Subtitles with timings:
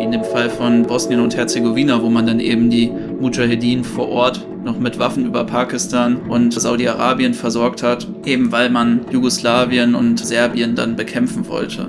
[0.00, 4.08] wie in dem Fall von Bosnien und Herzegowina, wo man dann eben die Mujahedin vor
[4.08, 10.18] Ort noch mit Waffen über Pakistan und Saudi-Arabien versorgt hat, eben weil man Jugoslawien und
[10.18, 11.88] Serbien dann bekämpfen wollte.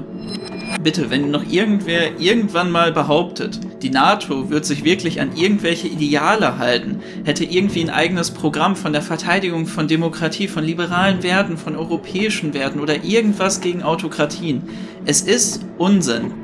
[0.84, 6.58] Bitte, wenn noch irgendwer irgendwann mal behauptet, die NATO wird sich wirklich an irgendwelche Ideale
[6.58, 11.78] halten, hätte irgendwie ein eigenes Programm von der Verteidigung von Demokratie, von liberalen Werten, von
[11.78, 14.64] europäischen Werten oder irgendwas gegen Autokratien.
[15.06, 16.41] Es ist Unsinn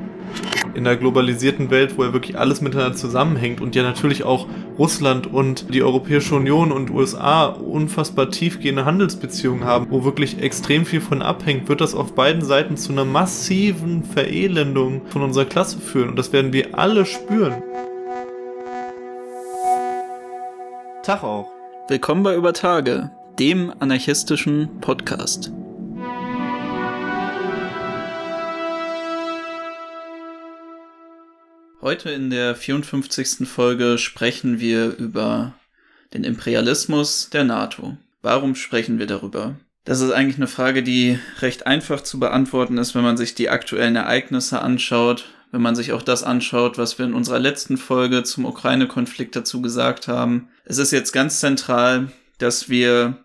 [0.78, 4.46] in der globalisierten Welt, wo ja wirklich alles miteinander zusammenhängt und ja natürlich auch
[4.78, 11.00] Russland und die Europäische Union und USA unfassbar tiefgehende Handelsbeziehungen haben, wo wirklich extrem viel
[11.00, 16.10] von abhängt, wird das auf beiden Seiten zu einer massiven Verelendung von unserer Klasse führen
[16.10, 17.60] und das werden wir alle spüren.
[21.02, 21.48] Tag auch.
[21.88, 23.10] Willkommen bei Über Tage,
[23.40, 25.50] dem anarchistischen Podcast.
[31.80, 33.48] Heute in der 54.
[33.48, 35.54] Folge sprechen wir über
[36.12, 37.96] den Imperialismus der NATO.
[38.20, 39.54] Warum sprechen wir darüber?
[39.84, 43.48] Das ist eigentlich eine Frage, die recht einfach zu beantworten ist, wenn man sich die
[43.48, 48.24] aktuellen Ereignisse anschaut, wenn man sich auch das anschaut, was wir in unserer letzten Folge
[48.24, 50.48] zum Ukraine-Konflikt dazu gesagt haben.
[50.64, 53.24] Es ist jetzt ganz zentral, dass wir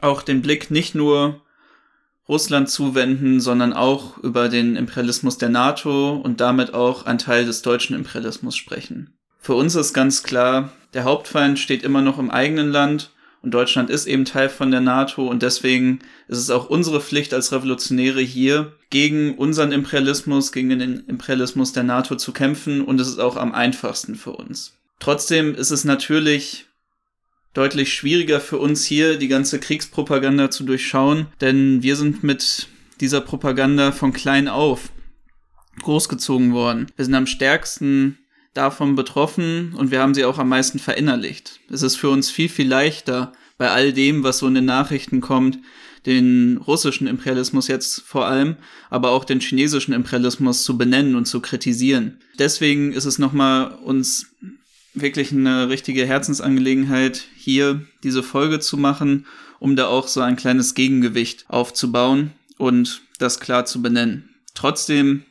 [0.00, 1.43] auch den Blick nicht nur
[2.28, 7.62] Russland zuwenden, sondern auch über den Imperialismus der NATO und damit auch ein Teil des
[7.62, 9.14] deutschen Imperialismus sprechen.
[9.38, 13.10] Für uns ist ganz klar, der Hauptfeind steht immer noch im eigenen Land
[13.42, 17.34] und Deutschland ist eben Teil von der NATO und deswegen ist es auch unsere Pflicht
[17.34, 23.08] als Revolutionäre hier gegen unseren Imperialismus, gegen den Imperialismus der NATO zu kämpfen und es
[23.08, 24.78] ist auch am einfachsten für uns.
[24.98, 26.68] Trotzdem ist es natürlich
[27.54, 32.68] deutlich schwieriger für uns hier, die ganze Kriegspropaganda zu durchschauen, denn wir sind mit
[33.00, 34.90] dieser Propaganda von klein auf
[35.82, 36.86] großgezogen worden.
[36.96, 38.18] Wir sind am stärksten
[38.52, 41.60] davon betroffen und wir haben sie auch am meisten verinnerlicht.
[41.70, 45.20] Es ist für uns viel, viel leichter, bei all dem, was so in den Nachrichten
[45.20, 45.58] kommt,
[46.06, 48.56] den russischen Imperialismus jetzt vor allem,
[48.90, 52.18] aber auch den chinesischen Imperialismus zu benennen und zu kritisieren.
[52.38, 54.26] Deswegen ist es nochmal uns
[54.94, 59.26] wirklich eine richtige Herzensangelegenheit, hier diese Folge zu machen,
[59.58, 64.30] um da auch so ein kleines Gegengewicht aufzubauen und das klar zu benennen.
[64.54, 65.24] Trotzdem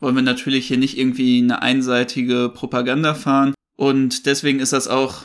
[0.00, 5.24] wollen wir natürlich hier nicht irgendwie eine einseitige Propaganda fahren und deswegen ist das auch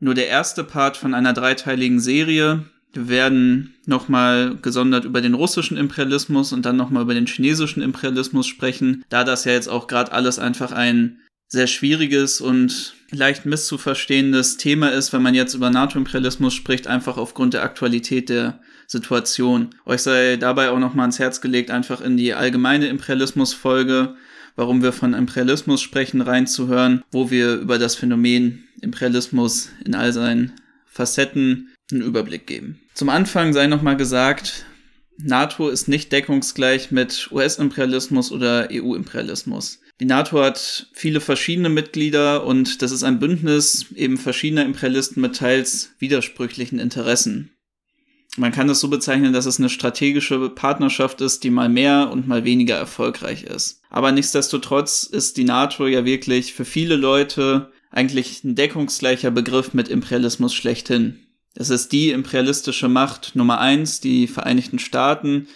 [0.00, 2.64] nur der erste Part von einer dreiteiligen Serie.
[2.92, 8.46] Wir werden nochmal gesondert über den russischen Imperialismus und dann nochmal über den chinesischen Imperialismus
[8.46, 14.58] sprechen, da das ja jetzt auch gerade alles einfach ein sehr schwieriges und leicht misszuverstehendes
[14.58, 19.70] Thema ist, wenn man jetzt über NATO-Imperialismus spricht, einfach aufgrund der Aktualität der Situation.
[19.86, 24.14] Euch sei dabei auch nochmal ans Herz gelegt, einfach in die allgemeine Imperialismus-Folge,
[24.56, 30.52] warum wir von Imperialismus sprechen, reinzuhören, wo wir über das Phänomen Imperialismus in all seinen
[30.86, 32.80] Facetten einen Überblick geben.
[32.94, 34.66] Zum Anfang sei nochmal gesagt,
[35.16, 39.80] NATO ist nicht deckungsgleich mit US-Imperialismus oder EU-Imperialismus.
[40.00, 45.36] Die NATO hat viele verschiedene Mitglieder und das ist ein Bündnis eben verschiedener Imperialisten mit
[45.36, 47.50] teils widersprüchlichen Interessen.
[48.36, 52.28] Man kann es so bezeichnen, dass es eine strategische Partnerschaft ist, die mal mehr und
[52.28, 53.80] mal weniger erfolgreich ist.
[53.90, 59.88] Aber nichtsdestotrotz ist die NATO ja wirklich für viele Leute eigentlich ein deckungsgleicher Begriff mit
[59.88, 61.18] Imperialismus schlechthin.
[61.56, 65.48] Es ist die imperialistische Macht Nummer eins, die Vereinigten Staaten,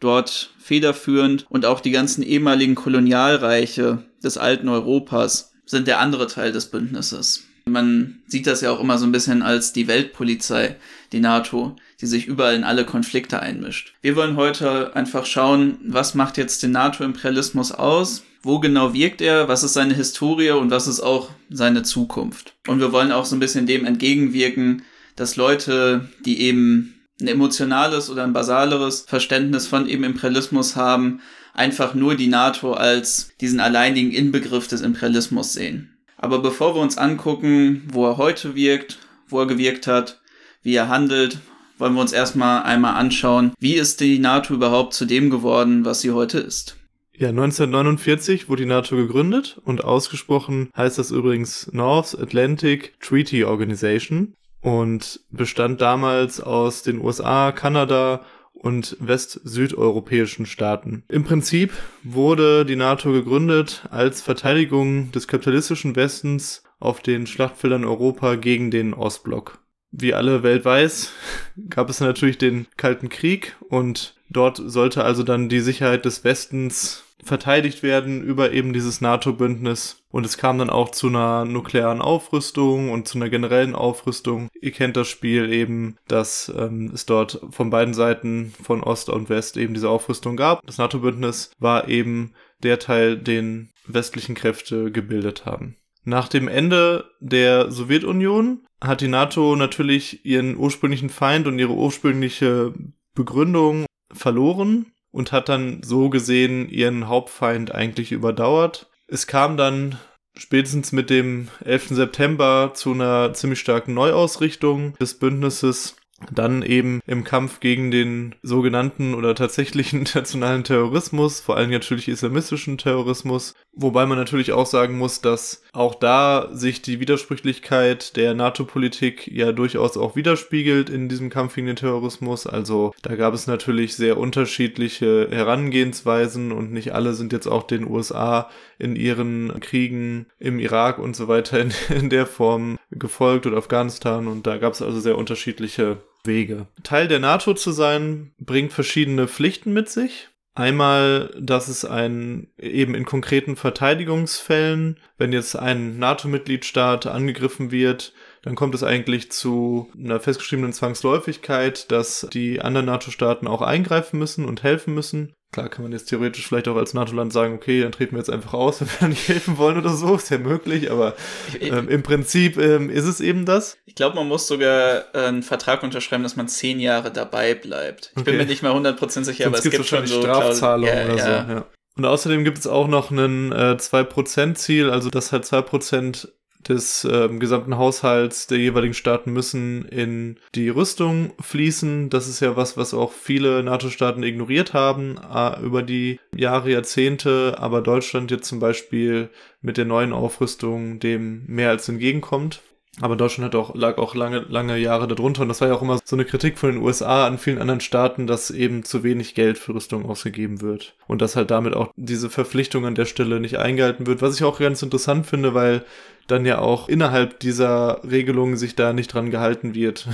[0.00, 6.50] dort federführend und auch die ganzen ehemaligen Kolonialreiche des alten Europas sind der andere Teil
[6.50, 7.44] des Bündnisses.
[7.68, 10.76] Man sieht das ja auch immer so ein bisschen als die Weltpolizei,
[11.12, 13.94] die NATO, die sich überall in alle Konflikte einmischt.
[14.02, 18.22] Wir wollen heute einfach schauen, was macht jetzt den NATO-Imperialismus aus?
[18.42, 19.48] Wo genau wirkt er?
[19.48, 22.54] Was ist seine Historie und was ist auch seine Zukunft?
[22.68, 24.82] Und wir wollen auch so ein bisschen dem entgegenwirken,
[25.16, 31.20] dass Leute, die eben ein emotionales oder ein basaleres Verständnis von eben Imperialismus haben,
[31.54, 35.96] einfach nur die NATO als diesen alleinigen Inbegriff des Imperialismus sehen.
[36.18, 38.98] Aber bevor wir uns angucken, wo er heute wirkt,
[39.28, 40.20] wo er gewirkt hat,
[40.62, 41.38] wie er handelt,
[41.78, 46.00] wollen wir uns erstmal einmal anschauen, wie ist die NATO überhaupt zu dem geworden, was
[46.00, 46.76] sie heute ist.
[47.18, 54.34] Ja, 1949 wurde die NATO gegründet und ausgesprochen heißt das übrigens North Atlantic Treaty Organization
[54.60, 61.04] und bestand damals aus den USA, Kanada und west-südeuropäischen Staaten.
[61.08, 61.72] Im Prinzip
[62.02, 68.94] wurde die NATO gegründet als Verteidigung des kapitalistischen Westens auf den Schlachtfeldern Europa gegen den
[68.94, 69.58] Ostblock.
[69.92, 71.12] Wie alle Welt weiß,
[71.70, 77.04] gab es natürlich den Kalten Krieg und dort sollte also dann die Sicherheit des Westens
[77.22, 80.02] verteidigt werden über eben dieses NATO-Bündnis.
[80.10, 84.48] Und es kam dann auch zu einer nuklearen Aufrüstung und zu einer generellen Aufrüstung.
[84.60, 89.28] Ihr kennt das Spiel eben, dass ähm, es dort von beiden Seiten, von Ost und
[89.28, 90.64] West, eben diese Aufrüstung gab.
[90.66, 92.32] Das NATO-Bündnis war eben
[92.62, 95.76] der Teil, den westlichen Kräfte gebildet haben.
[96.04, 102.72] Nach dem Ende der Sowjetunion hat die NATO natürlich ihren ursprünglichen Feind und ihre ursprüngliche
[103.14, 108.90] Begründung verloren und hat dann so gesehen ihren Hauptfeind eigentlich überdauert.
[109.06, 109.98] Es kam dann
[110.36, 111.88] spätestens mit dem 11.
[111.88, 115.96] September zu einer ziemlich starken Neuausrichtung des Bündnisses
[116.32, 122.78] dann eben im Kampf gegen den sogenannten oder tatsächlichen internationalen Terrorismus, vor allem natürlich islamistischen
[122.78, 129.28] Terrorismus, wobei man natürlich auch sagen muss, dass auch da sich die Widersprüchlichkeit der NATO-Politik
[129.28, 132.46] ja durchaus auch widerspiegelt in diesem Kampf gegen den Terrorismus.
[132.46, 137.86] Also da gab es natürlich sehr unterschiedliche Herangehensweisen und nicht alle sind jetzt auch den
[137.86, 138.48] USA
[138.78, 144.26] in ihren Kriegen im Irak und so weiter in, in der Form gefolgt oder Afghanistan
[144.26, 146.66] und da gab es also sehr unterschiedliche Wege.
[146.82, 150.28] Teil der NATO zu sein, bringt verschiedene Pflichten mit sich.
[150.56, 158.54] Einmal, dass es ein eben in konkreten Verteidigungsfällen, wenn jetzt ein NATO-Mitgliedstaat angegriffen wird, dann
[158.54, 164.62] kommt es eigentlich zu einer festgeschriebenen Zwangsläufigkeit, dass die anderen NATO-Staaten auch eingreifen müssen und
[164.62, 165.34] helfen müssen.
[165.56, 168.28] Klar kann man jetzt theoretisch vielleicht auch als NATO-Land sagen, okay, dann treten wir jetzt
[168.28, 171.14] einfach aus, wenn wir nicht helfen wollen oder so, ist ja möglich, aber
[171.58, 173.78] ähm, im Prinzip ähm, ist es eben das.
[173.86, 178.10] Ich glaube, man muss sogar äh, einen Vertrag unterschreiben, dass man zehn Jahre dabei bleibt.
[178.12, 178.32] Ich okay.
[178.32, 181.16] bin mir nicht mal 100% sicher, Sonst aber es gibt schon so Strafzahlungen ja, oder
[181.16, 181.24] ja.
[181.24, 181.52] so.
[181.54, 181.64] Ja.
[181.96, 186.28] Und außerdem gibt es auch noch ein äh, 2%-Ziel, also dass halt 2%
[186.68, 192.10] des äh, gesamten Haushalts der jeweiligen Staaten müssen in die Rüstung fließen.
[192.10, 197.56] Das ist ja was, was auch viele NATO-Staaten ignoriert haben äh, über die Jahre, Jahrzehnte,
[197.58, 199.30] aber Deutschland jetzt zum Beispiel
[199.62, 202.62] mit der neuen Aufrüstung dem mehr als entgegenkommt.
[203.00, 205.42] Aber Deutschland hat auch, lag auch lange, lange Jahre darunter.
[205.42, 207.80] Und das war ja auch immer so eine Kritik von den USA an vielen anderen
[207.80, 210.94] Staaten, dass eben zu wenig Geld für Rüstung ausgegeben wird.
[211.06, 214.22] Und dass halt damit auch diese Verpflichtung an der Stelle nicht eingehalten wird.
[214.22, 215.84] Was ich auch ganz interessant finde, weil
[216.26, 220.08] dann ja auch innerhalb dieser Regelung sich da nicht dran gehalten wird,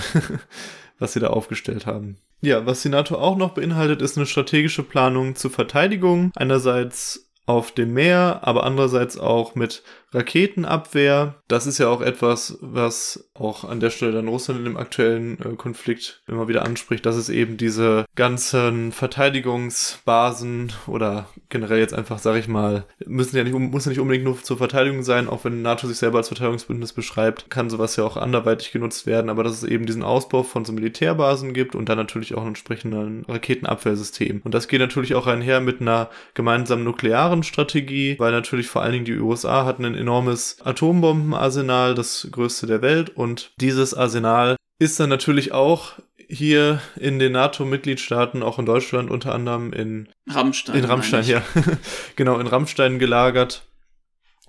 [0.99, 2.17] was sie da aufgestellt haben.
[2.41, 6.33] Ja, was die NATO auch noch beinhaltet, ist eine strategische Planung zur Verteidigung.
[6.35, 9.83] Einerseits auf dem Meer, aber andererseits auch mit
[10.13, 11.37] Raketenabwehr.
[11.49, 15.39] Das ist ja auch etwas, was auch an der Stelle dann Russland in dem aktuellen
[15.41, 22.19] äh, Konflikt immer wieder anspricht, dass es eben diese ganzen Verteidigungsbasen oder generell jetzt einfach,
[22.19, 25.45] sag ich mal, müssen ja nicht, muss ja nicht unbedingt nur zur Verteidigung sein, auch
[25.45, 29.45] wenn NATO sich selber als Verteidigungsbündnis beschreibt, kann sowas ja auch anderweitig genutzt werden, aber
[29.45, 33.29] dass es eben diesen Ausbau von so Militärbasen gibt und dann natürlich auch ein entsprechendes
[33.29, 34.41] Raketenabwehrsystem.
[34.45, 38.93] Und das geht natürlich auch einher mit einer gemeinsamen nuklearen Strategie, weil natürlich vor allen
[38.93, 43.11] Dingen die USA hatten ein enormes Atombombenarsenal, das größte der Welt.
[43.11, 45.95] Und dieses Arsenal ist dann natürlich auch
[46.29, 50.77] hier in den NATO-Mitgliedstaaten, auch in Deutschland unter anderem in Rammstein.
[50.77, 51.43] In Rammstein, ja.
[52.17, 53.63] genau, in Rammstein gelagert.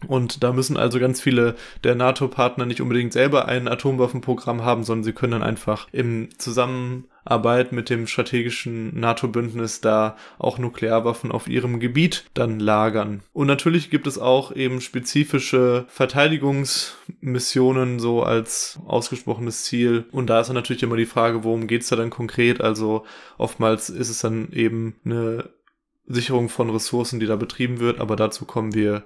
[0.07, 5.03] Und da müssen also ganz viele der NATO-Partner nicht unbedingt selber ein Atomwaffenprogramm haben, sondern
[5.03, 6.29] sie können dann einfach im
[7.23, 13.21] Zusammenarbeit mit dem strategischen NATO-Bündnis da auch Nuklearwaffen auf ihrem Gebiet dann lagern.
[13.33, 20.05] Und natürlich gibt es auch eben spezifische Verteidigungsmissionen so als ausgesprochenes Ziel.
[20.11, 22.61] Und da ist dann natürlich immer die Frage, worum geht's da dann konkret?
[22.61, 23.05] Also
[23.37, 25.49] oftmals ist es dann eben eine
[26.05, 29.03] Sicherung von Ressourcen, die da betrieben wird, aber dazu kommen wir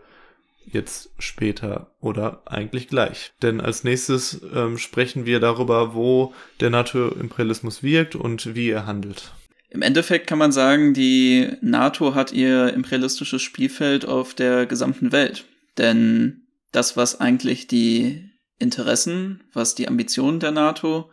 [0.72, 3.34] jetzt später oder eigentlich gleich.
[3.42, 9.34] Denn als nächstes ähm, sprechen wir darüber, wo der NATO-Imperialismus wirkt und wie er handelt.
[9.70, 15.46] Im Endeffekt kann man sagen, die NATO hat ihr imperialistisches Spielfeld auf der gesamten Welt.
[15.78, 21.10] Denn das, was eigentlich die Interessen, was die Ambitionen der NATO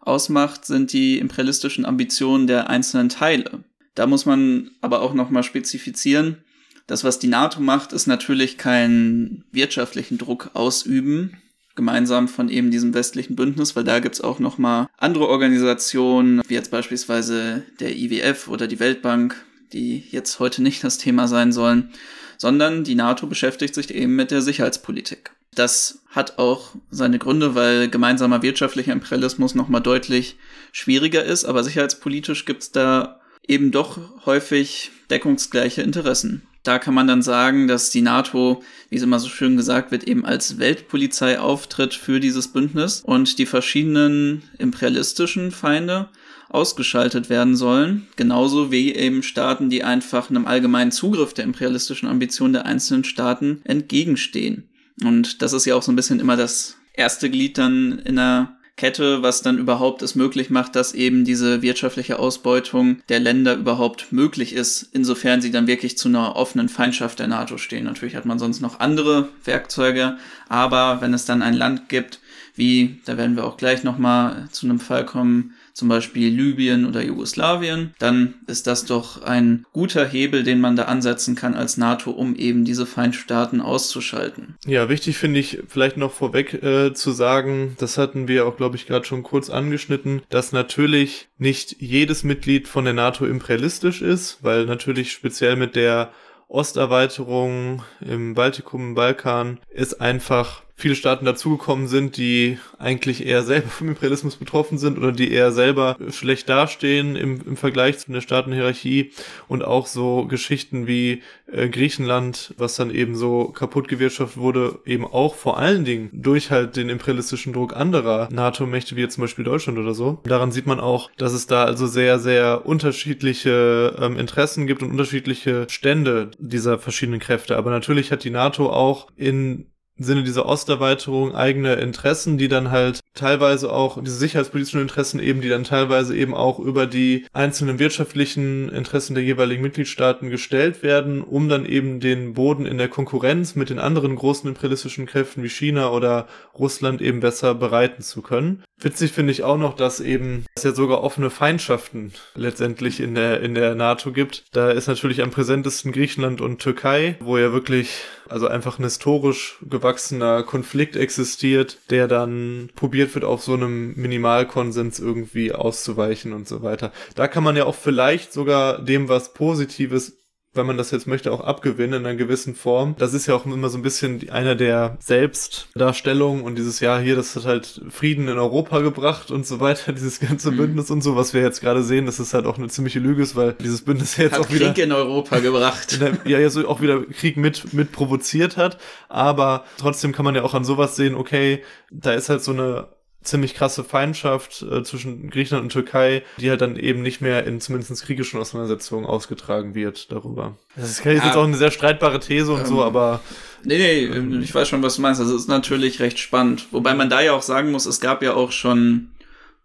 [0.00, 3.64] ausmacht, sind die imperialistischen Ambitionen der einzelnen Teile.
[3.94, 6.44] Da muss man aber auch nochmal spezifizieren,
[6.86, 11.36] das, was die NATO macht, ist natürlich keinen wirtschaftlichen Druck ausüben,
[11.74, 16.54] gemeinsam von eben diesem westlichen Bündnis, weil da gibt's auch noch mal andere Organisationen, wie
[16.54, 19.36] jetzt beispielsweise der IWF oder die Weltbank,
[19.72, 21.90] die jetzt heute nicht das Thema sein sollen,
[22.38, 25.32] sondern die NATO beschäftigt sich eben mit der Sicherheitspolitik.
[25.54, 30.36] Das hat auch seine Gründe, weil gemeinsamer wirtschaftlicher Imperialismus noch mal deutlich
[30.70, 36.42] schwieriger ist, aber sicherheitspolitisch gibt's da eben doch häufig deckungsgleiche Interessen.
[36.66, 40.02] Da kann man dann sagen, dass die NATO, wie es immer so schön gesagt wird,
[40.04, 46.08] eben als Weltpolizei auftritt für dieses Bündnis und die verschiedenen imperialistischen Feinde
[46.48, 52.54] ausgeschaltet werden sollen, genauso wie eben Staaten, die einfach einem allgemeinen Zugriff der imperialistischen Ambitionen
[52.54, 54.68] der einzelnen Staaten entgegenstehen.
[55.04, 58.55] Und das ist ja auch so ein bisschen immer das erste Glied dann in der
[58.76, 64.12] Kette, was dann überhaupt es möglich macht, dass eben diese wirtschaftliche Ausbeutung der Länder überhaupt
[64.12, 67.84] möglich ist, insofern sie dann wirklich zu einer offenen Feindschaft der NATO stehen.
[67.84, 70.18] Natürlich hat man sonst noch andere Werkzeuge,
[70.50, 72.20] aber wenn es dann ein Land gibt,
[72.54, 77.04] wie, da werden wir auch gleich nochmal zu einem Fall kommen, zum Beispiel Libyen oder
[77.04, 82.10] Jugoslawien, dann ist das doch ein guter Hebel, den man da ansetzen kann als NATO,
[82.10, 84.56] um eben diese Feindstaaten auszuschalten.
[84.66, 88.76] Ja, wichtig finde ich vielleicht noch vorweg äh, zu sagen, das hatten wir auch, glaube
[88.76, 94.38] ich, gerade schon kurz angeschnitten, dass natürlich nicht jedes Mitglied von der NATO imperialistisch ist,
[94.40, 96.10] weil natürlich speziell mit der
[96.48, 103.68] Osterweiterung im Baltikum, im Balkan ist einfach viele Staaten dazugekommen sind, die eigentlich eher selber
[103.68, 108.20] vom Imperialismus betroffen sind oder die eher selber schlecht dastehen im, im Vergleich zu der
[108.20, 109.12] Staatenhierarchie
[109.48, 115.06] und auch so Geschichten wie äh, Griechenland, was dann eben so kaputt gewirtschaftet wurde, eben
[115.06, 119.44] auch vor allen Dingen durch halt den imperialistischen Druck anderer NATO-Mächte, wie jetzt zum Beispiel
[119.44, 120.20] Deutschland oder so.
[120.24, 124.90] Daran sieht man auch, dass es da also sehr, sehr unterschiedliche ähm, Interessen gibt und
[124.90, 127.56] unterschiedliche Stände dieser verschiedenen Kräfte.
[127.56, 129.66] Aber natürlich hat die NATO auch in
[129.98, 135.48] Sinne dieser Osterweiterung eigene Interessen, die dann halt teilweise auch, diese sicherheitspolitischen Interessen eben, die
[135.48, 141.48] dann teilweise eben auch über die einzelnen wirtschaftlichen Interessen der jeweiligen Mitgliedstaaten gestellt werden, um
[141.48, 145.90] dann eben den Boden in der Konkurrenz mit den anderen großen imperialistischen Kräften wie China
[145.90, 146.26] oder
[146.58, 148.62] Russland eben besser bereiten zu können.
[148.78, 153.40] Witzig finde ich auch noch, dass eben es ja sogar offene Feindschaften letztendlich in der,
[153.40, 154.44] in der NATO gibt.
[154.52, 159.58] Da ist natürlich am präsentesten Griechenland und Türkei, wo ja wirklich also einfach ein historisch
[159.68, 166.62] gewachsener Konflikt existiert, der dann probiert wird, auf so einem Minimalkonsens irgendwie auszuweichen und so
[166.62, 166.92] weiter.
[167.14, 170.25] Da kann man ja auch vielleicht sogar dem was Positives
[170.56, 172.94] wenn man das jetzt möchte, auch abgewinnen in einer gewissen Form.
[172.98, 177.16] Das ist ja auch immer so ein bisschen einer der Selbstdarstellungen und dieses Jahr hier,
[177.16, 180.56] das hat halt Frieden in Europa gebracht und so weiter, dieses ganze mhm.
[180.56, 183.22] Bündnis und so, was wir jetzt gerade sehen, das ist halt auch eine ziemliche Lüge
[183.22, 186.00] ist, weil dieses Bündnis jetzt hat auch wieder Krieg in Europa gebracht.
[186.00, 190.34] Der, ja, ja, so auch wieder Krieg mit, mit provoziert hat, aber trotzdem kann man
[190.34, 192.88] ja auch an sowas sehen, okay, da ist halt so eine
[193.26, 197.60] ziemlich krasse Feindschaft äh, zwischen Griechenland und Türkei, die halt dann eben nicht mehr in
[197.60, 200.56] zumindest kriegischen Auseinandersetzungen ausgetragen wird darüber.
[200.76, 203.20] Das ist, jetzt auch eine sehr streitbare These und ähm, so, aber.
[203.64, 205.20] Nee, nee, ähm, ich weiß schon, was du meinst.
[205.20, 206.66] Das ist natürlich recht spannend.
[206.70, 209.10] Wobei man da ja auch sagen muss, es gab ja auch schon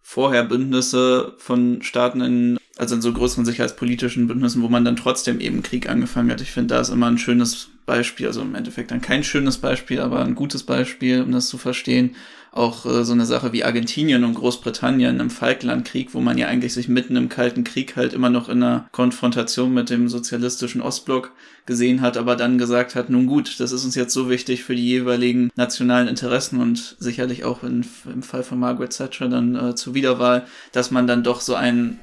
[0.01, 5.39] vorher Bündnisse von Staaten in, also in so größeren sicherheitspolitischen Bündnissen, wo man dann trotzdem
[5.39, 6.41] eben Krieg angefangen hat.
[6.41, 10.01] Ich finde, da ist immer ein schönes Beispiel, also im Endeffekt dann kein schönes Beispiel,
[10.01, 12.15] aber ein gutes Beispiel, um das zu verstehen
[12.51, 16.73] auch äh, so eine Sache wie Argentinien und Großbritannien im Falklandkrieg, wo man ja eigentlich
[16.73, 21.31] sich mitten im Kalten Krieg halt immer noch in einer Konfrontation mit dem sozialistischen Ostblock
[21.65, 24.75] gesehen hat, aber dann gesagt hat, nun gut, das ist uns jetzt so wichtig für
[24.75, 29.75] die jeweiligen nationalen Interessen und sicherlich auch in, im Fall von Margaret Thatcher dann äh,
[29.75, 31.99] zur Wiederwahl, dass man dann doch so einen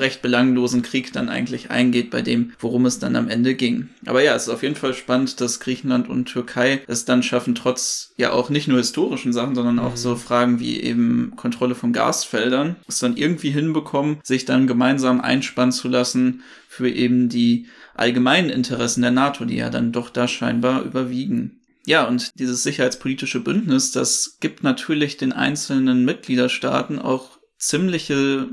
[0.00, 3.88] recht belanglosen Krieg dann eigentlich eingeht, bei dem, worum es dann am Ende ging.
[4.06, 7.54] Aber ja, es ist auf jeden Fall spannend, dass Griechenland und Türkei es dann schaffen,
[7.54, 9.96] trotz ja auch nicht nur historischen Sachen, sondern auch mhm.
[9.96, 15.72] so Fragen wie eben Kontrolle von Gasfeldern, es dann irgendwie hinbekommen, sich dann gemeinsam einspannen
[15.72, 20.82] zu lassen für eben die allgemeinen Interessen der NATO, die ja dann doch da scheinbar
[20.82, 21.60] überwiegen.
[21.88, 28.50] Ja, und dieses sicherheitspolitische Bündnis, das gibt natürlich den einzelnen Mitgliederstaaten auch ziemliche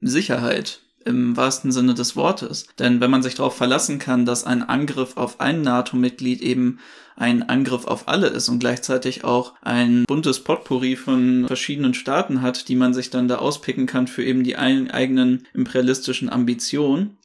[0.00, 2.66] Sicherheit im wahrsten Sinne des Wortes.
[2.78, 6.78] Denn wenn man sich darauf verlassen kann, dass ein Angriff auf ein NATO-Mitglied eben
[7.16, 12.68] ein Angriff auf alle ist und gleichzeitig auch ein buntes Potpourri von verschiedenen Staaten hat,
[12.68, 17.16] die man sich dann da auspicken kann für eben die eigenen imperialistischen Ambitionen,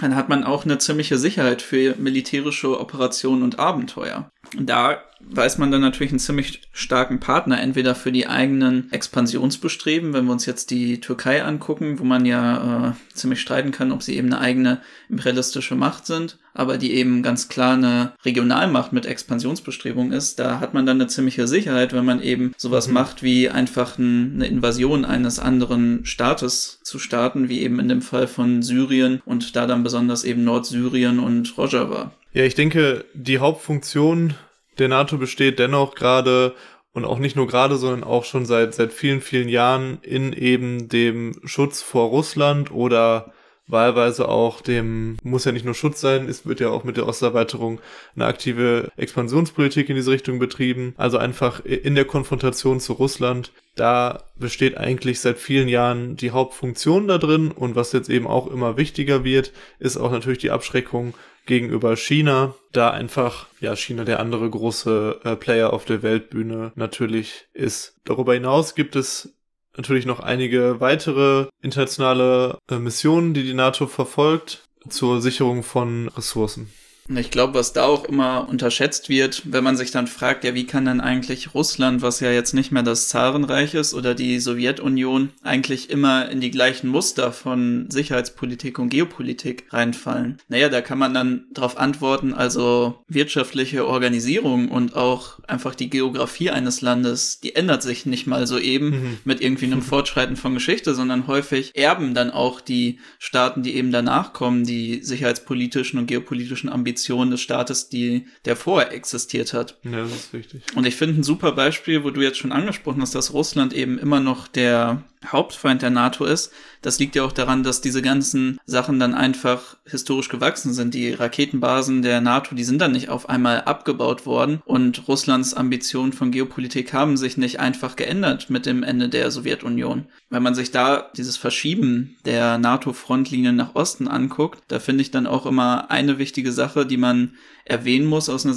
[0.00, 4.30] dann hat man auch eine ziemliche Sicherheit für militärische Operationen und Abenteuer.
[4.58, 10.24] Da weiß man dann natürlich einen ziemlich starken Partner, entweder für die eigenen Expansionsbestreben, wenn
[10.24, 14.16] wir uns jetzt die Türkei angucken, wo man ja äh, ziemlich streiten kann, ob sie
[14.16, 14.80] eben eine eigene
[15.10, 20.72] imperialistische Macht sind, aber die eben ganz klar eine Regionalmacht mit Expansionsbestrebung ist, da hat
[20.72, 22.94] man dann eine ziemliche Sicherheit, wenn man eben sowas mhm.
[22.94, 28.02] macht, wie einfach ein, eine Invasion eines anderen Staates zu starten, wie eben in dem
[28.02, 32.12] Fall von Syrien und da dann besonders eben Nordsyrien und Rojava.
[32.32, 34.34] Ja, ich denke, die Hauptfunktion
[34.78, 36.54] der NATO besteht dennoch gerade
[36.92, 40.88] und auch nicht nur gerade, sondern auch schon seit, seit vielen, vielen Jahren in eben
[40.88, 43.32] dem Schutz vor Russland oder
[43.66, 47.06] wahlweise auch dem, muss ja nicht nur Schutz sein, es wird ja auch mit der
[47.06, 47.80] Osterweiterung
[48.14, 50.94] eine aktive Expansionspolitik in diese Richtung betrieben.
[50.96, 57.08] Also einfach in der Konfrontation zu Russland, da besteht eigentlich seit vielen Jahren die Hauptfunktion
[57.08, 61.14] da drin und was jetzt eben auch immer wichtiger wird, ist auch natürlich die Abschreckung
[61.50, 67.48] gegenüber China, da einfach ja China der andere große äh, Player auf der Weltbühne natürlich
[67.52, 67.96] ist.
[68.04, 69.34] Darüber hinaus gibt es
[69.76, 76.72] natürlich noch einige weitere internationale äh, Missionen, die die NATO verfolgt zur Sicherung von Ressourcen.
[77.16, 80.66] Ich glaube, was da auch immer unterschätzt wird, wenn man sich dann fragt, ja, wie
[80.66, 85.30] kann denn eigentlich Russland, was ja jetzt nicht mehr das Zarenreich ist, oder die Sowjetunion
[85.42, 90.38] eigentlich immer in die gleichen Muster von Sicherheitspolitik und Geopolitik reinfallen?
[90.48, 96.50] Naja, da kann man dann darauf antworten, also wirtschaftliche Organisierung und auch einfach die Geografie
[96.50, 99.18] eines Landes, die ändert sich nicht mal so eben mhm.
[99.24, 103.90] mit irgendwie einem Fortschreiten von Geschichte, sondern häufig erben dann auch die Staaten, die eben
[103.90, 109.78] danach kommen, die sicherheitspolitischen und geopolitischen Ambitionen Tradition des Staates, die, der vorher existiert hat.
[109.82, 110.62] Ja, das ist richtig.
[110.74, 113.98] Und ich finde ein super Beispiel, wo du jetzt schon angesprochen hast, dass Russland eben
[113.98, 116.52] immer noch der Hauptfeind der NATO ist.
[116.82, 120.94] Das liegt ja auch daran, dass diese ganzen Sachen dann einfach historisch gewachsen sind.
[120.94, 126.12] Die Raketenbasen der NATO, die sind dann nicht auf einmal abgebaut worden und Russlands Ambitionen
[126.12, 130.06] von Geopolitik haben sich nicht einfach geändert mit dem Ende der Sowjetunion.
[130.30, 135.26] Wenn man sich da dieses Verschieben der NATO-Frontlinien nach Osten anguckt, da finde ich dann
[135.26, 137.34] auch immer eine wichtige Sache, die man
[137.64, 138.54] erwähnen muss aus einer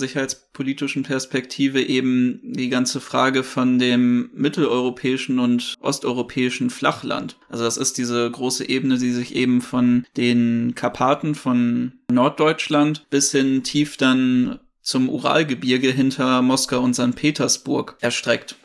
[0.53, 7.37] sicherheitspolitischen Perspektive eben die ganze Frage von dem mitteleuropäischen und osteuropäischen Flachland.
[7.49, 13.31] Also das ist diese große Ebene, die sich eben von den Karpaten von Norddeutschland bis
[13.31, 17.15] hin tief dann zum Uralgebirge hinter Moskau und St.
[17.15, 18.55] Petersburg erstreckt.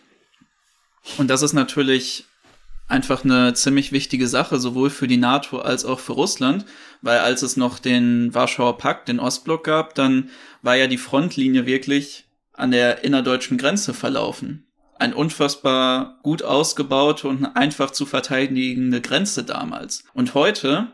[1.17, 2.27] Und das ist natürlich
[2.89, 6.65] einfach eine ziemlich wichtige Sache, sowohl für die NATO als auch für Russland,
[7.03, 10.31] weil als es noch den Warschauer Pakt, den Ostblock gab, dann
[10.63, 14.67] war ja die Frontlinie wirklich an der innerdeutschen Grenze verlaufen.
[14.99, 20.03] Ein unfassbar gut ausgebaute und einfach zu verteidigende Grenze damals.
[20.13, 20.89] Und heute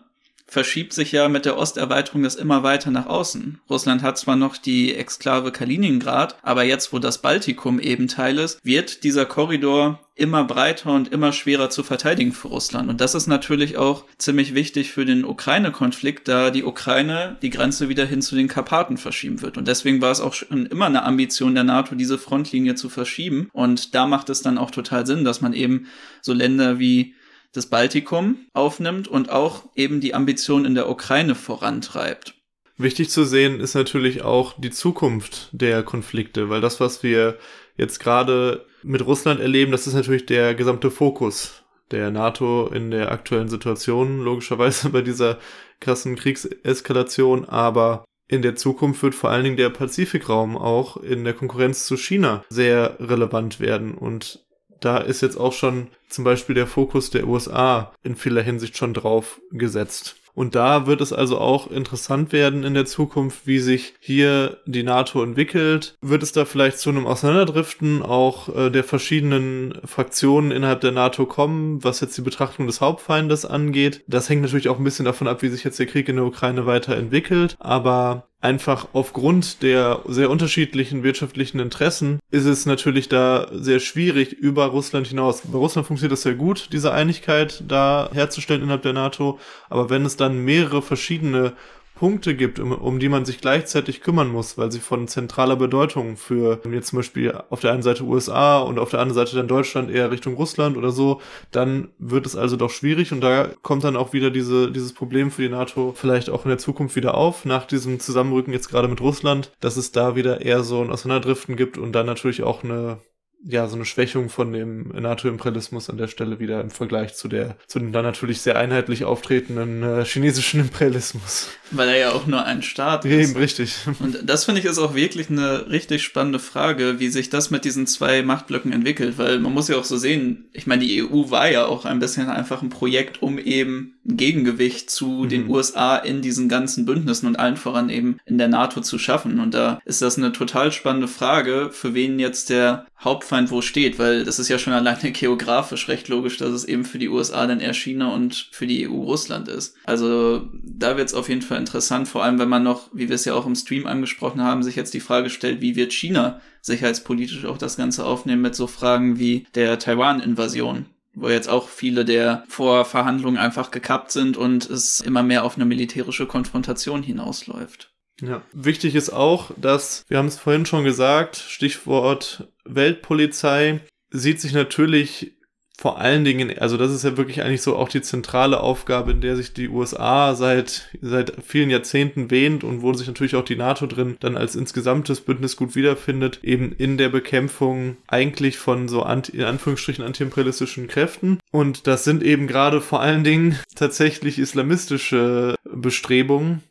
[0.47, 3.61] verschiebt sich ja mit der Osterweiterung das immer weiter nach außen.
[3.69, 8.65] Russland hat zwar noch die Exklave Kaliningrad, aber jetzt, wo das Baltikum eben Teil ist,
[8.65, 12.89] wird dieser Korridor immer breiter und immer schwerer zu verteidigen für Russland.
[12.89, 17.89] Und das ist natürlich auch ziemlich wichtig für den Ukraine-Konflikt, da die Ukraine die Grenze
[17.89, 19.59] wieder hin zu den Karpaten verschieben wird.
[19.59, 23.49] Und deswegen war es auch schon immer eine Ambition der NATO, diese Frontlinie zu verschieben.
[23.53, 25.87] Und da macht es dann auch total Sinn, dass man eben
[26.23, 27.15] so Länder wie
[27.55, 32.35] das Baltikum aufnimmt und auch eben die Ambition in der Ukraine vorantreibt.
[32.77, 37.39] Wichtig zu sehen ist natürlich auch die Zukunft der Konflikte, weil das, was wir
[37.77, 41.63] jetzt gerade mit Russland erleben, das ist natürlich der gesamte Fokus
[41.93, 45.39] der NATO in der aktuellen Situation, logischerweise bei dieser
[45.81, 51.35] krassen Kriegseskalation, aber in der Zukunft wird vor allen Dingen der Pazifikraum auch in der
[51.35, 54.45] Konkurrenz zu China sehr relevant werden und
[54.85, 58.95] da ist jetzt auch schon zum Beispiel der Fokus der USA in vieler Hinsicht schon
[58.95, 60.17] drauf gesetzt.
[60.35, 64.83] Und da wird es also auch interessant werden in der Zukunft, wie sich hier die
[64.83, 65.97] NATO entwickelt.
[66.01, 71.27] Wird es da vielleicht zu einem Auseinanderdriften auch äh, der verschiedenen Fraktionen innerhalb der NATO
[71.27, 74.03] kommen, was jetzt die Betrachtung des Hauptfeindes angeht?
[74.09, 76.25] Das hängt natürlich auch ein bisschen davon ab, wie sich jetzt der Krieg in der
[76.25, 77.55] Ukraine weiterentwickelt.
[77.61, 84.67] Aber einfach aufgrund der sehr unterschiedlichen wirtschaftlichen Interessen ist es natürlich da sehr schwierig über
[84.67, 85.41] Russland hinaus.
[85.45, 89.39] Bei Russland funktioniert das sehr gut, diese Einigkeit da herzustellen innerhalb der NATO.
[89.71, 91.55] Aber wenn es dann mehrere verschiedene
[91.95, 96.17] Punkte gibt, um, um die man sich gleichzeitig kümmern muss, weil sie von zentraler Bedeutung
[96.17, 99.49] für jetzt zum Beispiel auf der einen Seite USA und auf der anderen Seite dann
[99.49, 101.21] Deutschland eher Richtung Russland oder so,
[101.53, 105.31] dann wird es also doch schwierig und da kommt dann auch wieder diese, dieses Problem
[105.31, 108.89] für die NATO vielleicht auch in der Zukunft wieder auf, nach diesem Zusammenrücken jetzt gerade
[108.89, 112.65] mit Russland, dass es da wieder eher so ein Auseinanderdriften gibt und dann natürlich auch
[112.65, 112.99] eine
[113.47, 117.57] ja, so eine Schwächung von dem NATO-Imperialismus an der Stelle wieder im Vergleich zu der,
[117.67, 121.51] zu dem dann natürlich sehr einheitlich auftretenden äh, chinesischen Imperialismus.
[121.71, 123.31] Weil er ja auch nur ein Staat ist.
[123.31, 123.77] Eben, richtig.
[124.01, 127.65] Und das finde ich ist auch wirklich eine richtig spannende Frage, wie sich das mit
[127.65, 131.31] diesen zwei Machtblöcken entwickelt, weil man muss ja auch so sehen, ich meine, die EU
[131.31, 135.29] war ja auch ein bisschen einfach ein Projekt, um eben ein Gegengewicht zu mhm.
[135.29, 139.41] den USA in diesen ganzen Bündnissen und allen voran eben in der NATO zu schaffen.
[139.41, 143.99] Und da ist das eine total spannende Frage, für wen jetzt der Hauptfeind wo steht,
[143.99, 147.47] weil das ist ja schon alleine geografisch recht logisch, dass es eben für die USA
[147.47, 149.77] dann eher China und für die EU Russland ist.
[149.85, 153.17] Also da wird es auf jeden Fall interessant, vor allem wenn man noch, wie wir
[153.17, 156.41] es ja auch im Stream angesprochen haben, sich jetzt die Frage stellt, wie wird China
[156.63, 162.05] sicherheitspolitisch auch das Ganze aufnehmen mit so Fragen wie der Taiwan-Invasion wo jetzt auch viele
[162.05, 167.94] der Vorverhandlungen einfach gekappt sind und es immer mehr auf eine militärische Konfrontation hinausläuft.
[168.21, 168.43] Ja.
[168.53, 175.35] Wichtig ist auch, dass, wir haben es vorhin schon gesagt, Stichwort Weltpolizei, sieht sich natürlich
[175.77, 179.21] vor allen Dingen, also das ist ja wirklich eigentlich so auch die zentrale Aufgabe, in
[179.21, 183.57] der sich die USA seit, seit vielen Jahrzehnten wähnt und wo sich natürlich auch die
[183.57, 189.03] NATO drin dann als insgesamtes Bündnis gut wiederfindet, eben in der Bekämpfung eigentlich von so
[189.03, 191.41] anti, in Anführungsstrichen antiimperialistischen Kräften.
[191.51, 196.63] Und das sind eben gerade vor allen Dingen tatsächlich islamistische Bestrebungen,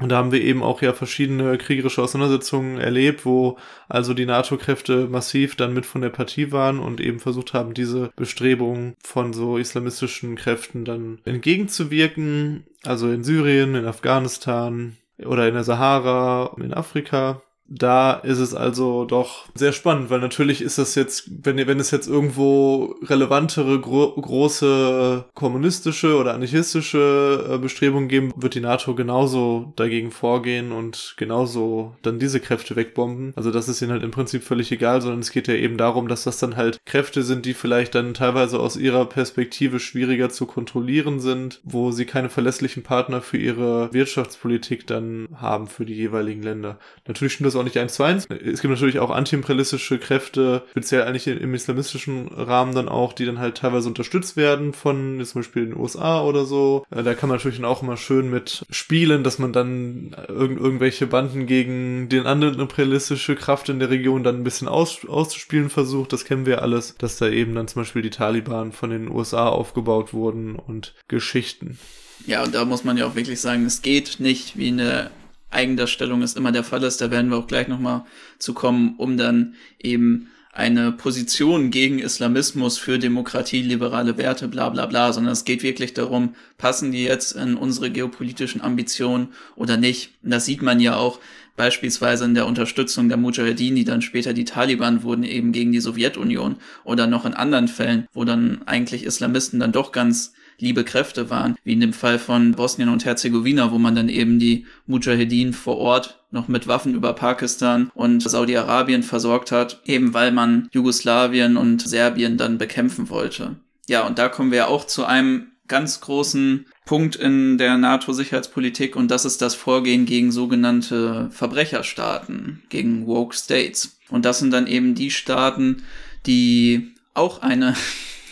[0.00, 5.06] und da haben wir eben auch ja verschiedene kriegerische Auseinandersetzungen erlebt, wo also die NATO-Kräfte
[5.06, 9.58] massiv dann mit von der Partie waren und eben versucht haben, diese Bestrebungen von so
[9.58, 12.64] islamistischen Kräften dann entgegenzuwirken.
[12.84, 17.42] Also in Syrien, in Afghanistan oder in der Sahara, in Afrika.
[17.68, 21.90] Da ist es also doch sehr spannend, weil natürlich ist das jetzt, wenn, wenn es
[21.90, 29.72] jetzt irgendwo relevantere, gro große kommunistische oder anarchistische äh, Bestrebungen geben, wird die NATO genauso
[29.76, 33.32] dagegen vorgehen und genauso dann diese Kräfte wegbomben.
[33.36, 36.08] Also das ist ihnen halt im Prinzip völlig egal, sondern es geht ja eben darum,
[36.08, 40.46] dass das dann halt Kräfte sind, die vielleicht dann teilweise aus ihrer Perspektive schwieriger zu
[40.46, 46.42] kontrollieren sind, wo sie keine verlässlichen Partner für ihre Wirtschaftspolitik dann haben für die jeweiligen
[46.42, 46.78] Länder.
[47.06, 48.26] Natürlich stimmt das auch nicht eins zu eins.
[48.26, 53.38] Es gibt natürlich auch antiimperialistische Kräfte, speziell eigentlich im islamistischen Rahmen dann auch, die dann
[53.38, 56.84] halt teilweise unterstützt werden von zum Beispiel den USA oder so.
[56.90, 60.60] Äh, da kann man natürlich dann auch immer schön mit spielen, dass man dann irgend
[60.60, 65.70] irgendwelche Banden gegen den anderen imperialistische Kraft in der Region dann ein bisschen aus auszuspielen
[65.70, 66.12] versucht.
[66.12, 69.48] Das kennen wir alles, dass da eben dann zum Beispiel die Taliban von den USA
[69.48, 71.78] aufgebaut wurden und Geschichten.
[72.26, 75.10] Ja, und da muss man ja auch wirklich sagen, es geht nicht wie eine
[75.52, 78.04] Eigendarstellung es immer der Fall ist, da werden wir auch gleich nochmal
[78.38, 84.84] zu kommen, um dann eben eine Position gegen Islamismus für Demokratie, liberale Werte, bla bla
[84.84, 90.10] bla, sondern es geht wirklich darum, passen die jetzt in unsere geopolitischen Ambitionen oder nicht.
[90.22, 91.20] Und das sieht man ja auch
[91.56, 95.80] beispielsweise in der Unterstützung der Mujahedin, die dann später die Taliban wurden, eben gegen die
[95.80, 101.28] Sowjetunion oder noch in anderen Fällen, wo dann eigentlich Islamisten dann doch ganz liebe Kräfte
[101.28, 105.52] waren, wie in dem Fall von Bosnien und Herzegowina, wo man dann eben die Mujahedin
[105.52, 111.56] vor Ort noch mit Waffen über Pakistan und Saudi-Arabien versorgt hat, eben weil man Jugoslawien
[111.56, 113.56] und Serbien dann bekämpfen wollte.
[113.88, 119.10] Ja, und da kommen wir auch zu einem ganz großen Punkt in der NATO-Sicherheitspolitik und
[119.10, 123.98] das ist das Vorgehen gegen sogenannte Verbrecherstaaten, gegen Woke States.
[124.10, 125.82] Und das sind dann eben die Staaten,
[126.26, 127.74] die auch eine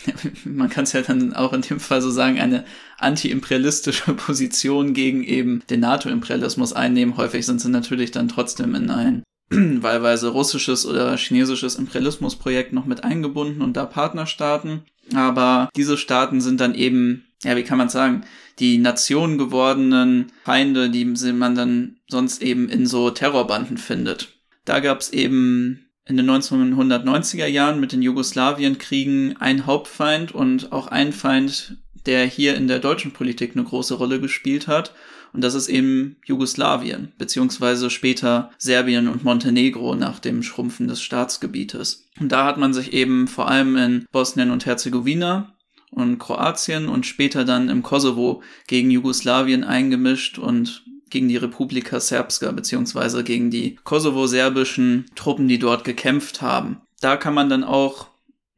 [0.45, 2.65] man kann es ja dann auch in dem Fall so sagen, eine
[2.97, 7.17] anti-imperialistische Position gegen eben den NATO-Imperialismus einnehmen.
[7.17, 13.03] Häufig sind sie natürlich dann trotzdem in ein wahlweise russisches oder chinesisches Imperialismusprojekt noch mit
[13.03, 14.83] eingebunden und da Partnerstaaten.
[15.13, 18.23] Aber diese Staaten sind dann eben, ja, wie kann man sagen,
[18.59, 24.37] die Nation gewordenen Feinde, die man dann sonst eben in so Terrorbanden findet.
[24.65, 30.87] Da gab es eben in den 1990er Jahren mit den Jugoslawienkriegen ein Hauptfeind und auch
[30.87, 34.93] ein Feind, der hier in der deutschen Politik eine große Rolle gespielt hat.
[35.33, 42.07] Und das ist eben Jugoslawien, beziehungsweise später Serbien und Montenegro nach dem Schrumpfen des Staatsgebietes.
[42.19, 45.53] Und da hat man sich eben vor allem in Bosnien und Herzegowina
[45.91, 52.51] und Kroatien und später dann im Kosovo gegen Jugoslawien eingemischt und gegen die Republika Srpska
[52.51, 56.81] beziehungsweise gegen die kosovo-serbischen Truppen, die dort gekämpft haben.
[56.99, 58.07] Da kann man dann auch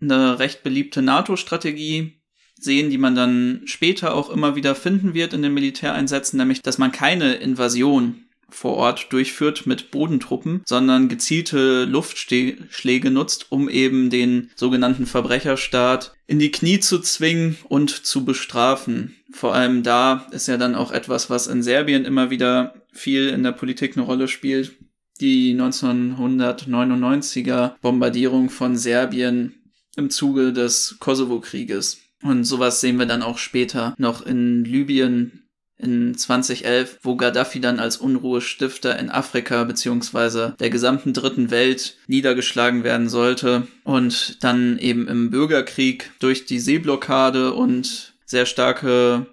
[0.01, 2.19] eine recht beliebte NATO-Strategie
[2.59, 6.77] sehen, die man dann später auch immer wieder finden wird in den Militäreinsätzen, nämlich dass
[6.77, 8.22] man keine Invasion
[8.53, 16.39] vor Ort durchführt mit Bodentruppen, sondern gezielte Luftschläge nutzt, um eben den sogenannten Verbrecherstaat in
[16.39, 19.15] die Knie zu zwingen und zu bestrafen.
[19.31, 23.43] Vor allem da ist ja dann auch etwas, was in Serbien immer wieder viel in
[23.43, 24.73] der Politik eine Rolle spielt.
[25.19, 29.53] Die 1999er Bombardierung von Serbien
[29.95, 31.99] im Zuge des Kosovo-Krieges.
[32.23, 35.42] Und sowas sehen wir dann auch später noch in Libyen
[35.83, 42.83] in 2011, wo Gaddafi dann als Unruhestifter in Afrika beziehungsweise der gesamten dritten Welt niedergeschlagen
[42.83, 49.27] werden sollte und dann eben im Bürgerkrieg durch die Seeblockade und sehr starke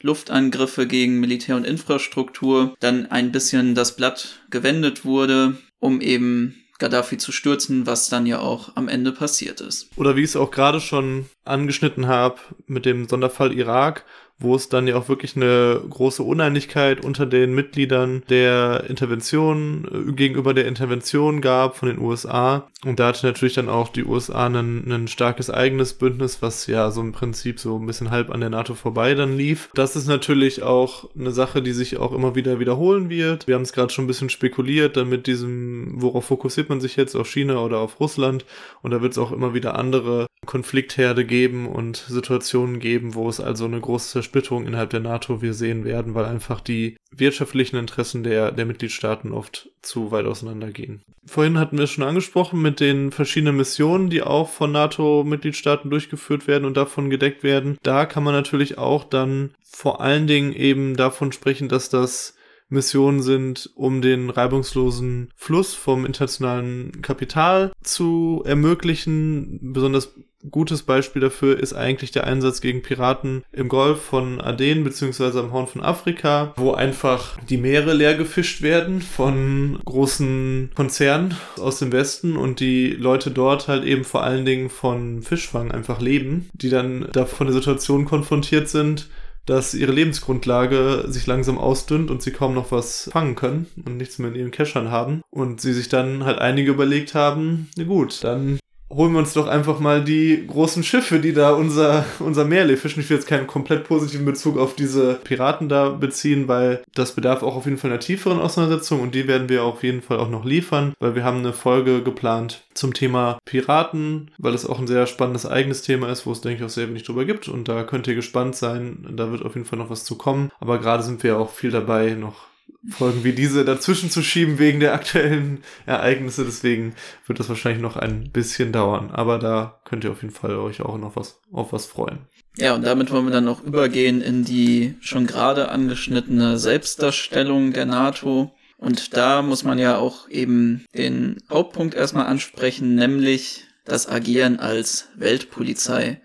[0.00, 7.18] Luftangriffe gegen Militär und Infrastruktur dann ein bisschen das Blatt gewendet wurde, um eben Gaddafi
[7.18, 9.88] zu stürzen, was dann ja auch am Ende passiert ist.
[9.96, 14.04] Oder wie ich es auch gerade schon angeschnitten habe mit dem Sonderfall Irak,
[14.38, 20.12] wo es dann ja auch wirklich eine große Uneinigkeit unter den Mitgliedern der Intervention äh,
[20.12, 22.68] gegenüber der Intervention gab von den USA.
[22.84, 27.00] Und da hatte natürlich dann auch die USA ein, starkes eigenes Bündnis, was ja so
[27.00, 29.70] im Prinzip so ein bisschen halb an der NATO vorbei dann lief.
[29.74, 33.46] Das ist natürlich auch eine Sache, die sich auch immer wieder wiederholen wird.
[33.46, 36.96] Wir haben es gerade schon ein bisschen spekuliert, dann mit diesem, worauf fokussiert man sich
[36.96, 38.44] jetzt, auf China oder auf Russland.
[38.82, 43.40] Und da wird es auch immer wieder andere Konfliktherde geben und Situationen geben, wo es
[43.40, 48.24] also eine große Zersplitterung innerhalb der NATO wir sehen werden, weil einfach die wirtschaftlichen Interessen
[48.24, 51.02] der, der Mitgliedstaaten oft zu weit auseinandergehen.
[51.24, 56.48] Vorhin hatten wir es schon angesprochen mit den verschiedenen Missionen, die auch von NATO-Mitgliedstaaten durchgeführt
[56.48, 57.78] werden und davon gedeckt werden.
[57.82, 62.34] Da kann man natürlich auch dann vor allen Dingen eben davon sprechen, dass das
[62.68, 69.72] Missionen sind, um den reibungslosen Fluss vom internationalen Kapital zu ermöglichen.
[69.72, 70.14] Besonders
[70.50, 75.52] gutes Beispiel dafür ist eigentlich der Einsatz gegen Piraten im Golf von Aden beziehungsweise am
[75.52, 81.92] Horn von Afrika, wo einfach die Meere leer gefischt werden von großen Konzernen aus dem
[81.92, 86.70] Westen und die Leute dort halt eben vor allen Dingen von Fischfang einfach leben, die
[86.70, 89.08] dann da von der Situation konfrontiert sind,
[89.46, 94.18] dass ihre Lebensgrundlage sich langsam ausdünnt und sie kaum noch was fangen können und nichts
[94.18, 95.22] mehr in ihren Keschern haben.
[95.30, 98.58] Und sie sich dann halt einige überlegt haben, na gut, dann
[98.94, 103.00] holen wir uns doch einfach mal die großen Schiffe, die da unser, unser Meerlee fischen.
[103.00, 107.42] Ich will jetzt keinen komplett positiven Bezug auf diese Piraten da beziehen, weil das bedarf
[107.42, 110.30] auch auf jeden Fall einer tieferen Auseinandersetzung und die werden wir auf jeden Fall auch
[110.30, 114.86] noch liefern, weil wir haben eine Folge geplant zum Thema Piraten, weil es auch ein
[114.86, 117.68] sehr spannendes eigenes Thema ist, wo es denke ich auch sehr wenig drüber gibt und
[117.68, 119.06] da könnt ihr gespannt sein.
[119.10, 120.50] Da wird auf jeden Fall noch was zu kommen.
[120.60, 122.46] Aber gerade sind wir auch viel dabei, noch
[122.90, 126.44] Folgen wie diese dazwischen zu schieben wegen der aktuellen Ereignisse.
[126.44, 126.94] Deswegen
[127.26, 129.10] wird das wahrscheinlich noch ein bisschen dauern.
[129.10, 132.18] Aber da könnt ihr auf jeden Fall euch auch noch was auf was freuen.
[132.56, 137.86] Ja, und damit wollen wir dann noch übergehen in die schon gerade angeschnittene Selbstdarstellung der
[137.86, 138.52] NATO.
[138.76, 145.08] Und da muss man ja auch eben den Hauptpunkt erstmal ansprechen, nämlich das Agieren als
[145.16, 146.20] Weltpolizei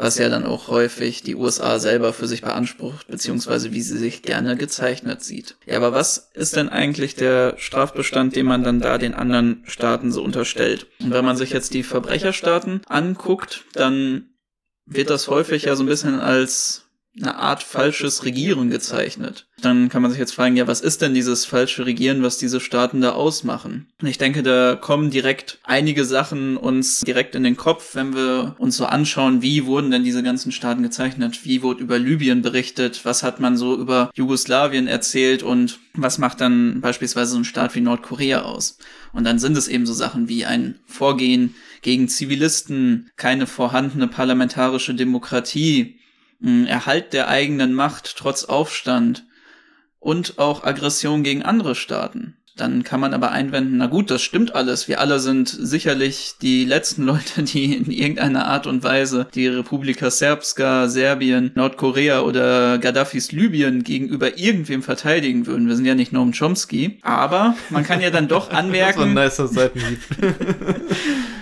[0.00, 4.22] was ja dann auch häufig die USA selber für sich beansprucht, beziehungsweise wie sie sich
[4.22, 5.56] gerne gezeichnet sieht.
[5.66, 10.10] Ja, aber was ist denn eigentlich der Strafbestand, den man dann da den anderen Staaten
[10.10, 10.86] so unterstellt?
[11.00, 14.30] Und wenn man sich jetzt die Verbrecherstaaten anguckt, dann
[14.86, 16.89] wird das häufig ja so ein bisschen als
[17.20, 19.46] eine Art falsches Regieren gezeichnet.
[19.60, 22.60] Dann kann man sich jetzt fragen, ja, was ist denn dieses falsche Regieren, was diese
[22.60, 23.88] Staaten da ausmachen?
[24.00, 28.54] Und ich denke, da kommen direkt einige Sachen uns direkt in den Kopf, wenn wir
[28.58, 31.44] uns so anschauen, wie wurden denn diese ganzen Staaten gezeichnet?
[31.44, 33.04] Wie wurde über Libyen berichtet?
[33.04, 35.42] Was hat man so über Jugoslawien erzählt?
[35.42, 38.78] Und was macht dann beispielsweise so ein Staat wie Nordkorea aus?
[39.12, 44.94] Und dann sind es eben so Sachen wie ein Vorgehen gegen Zivilisten, keine vorhandene parlamentarische
[44.94, 45.99] Demokratie,
[46.42, 49.24] Erhalt der eigenen Macht trotz Aufstand
[49.98, 52.36] und auch Aggression gegen andere Staaten.
[52.56, 54.86] Dann kann man aber einwenden, na gut, das stimmt alles.
[54.86, 60.10] Wir alle sind sicherlich die letzten Leute, die in irgendeiner Art und Weise die Republika
[60.10, 65.68] Serbska, Serbien, Nordkorea oder Gaddafis Libyen gegenüber irgendwem verteidigen würden.
[65.68, 66.98] Wir sind ja nicht Noam Chomsky.
[67.02, 69.14] Aber man kann ja dann doch anmerken.
[69.14, 70.00] das war ein nicer Seitenhieb.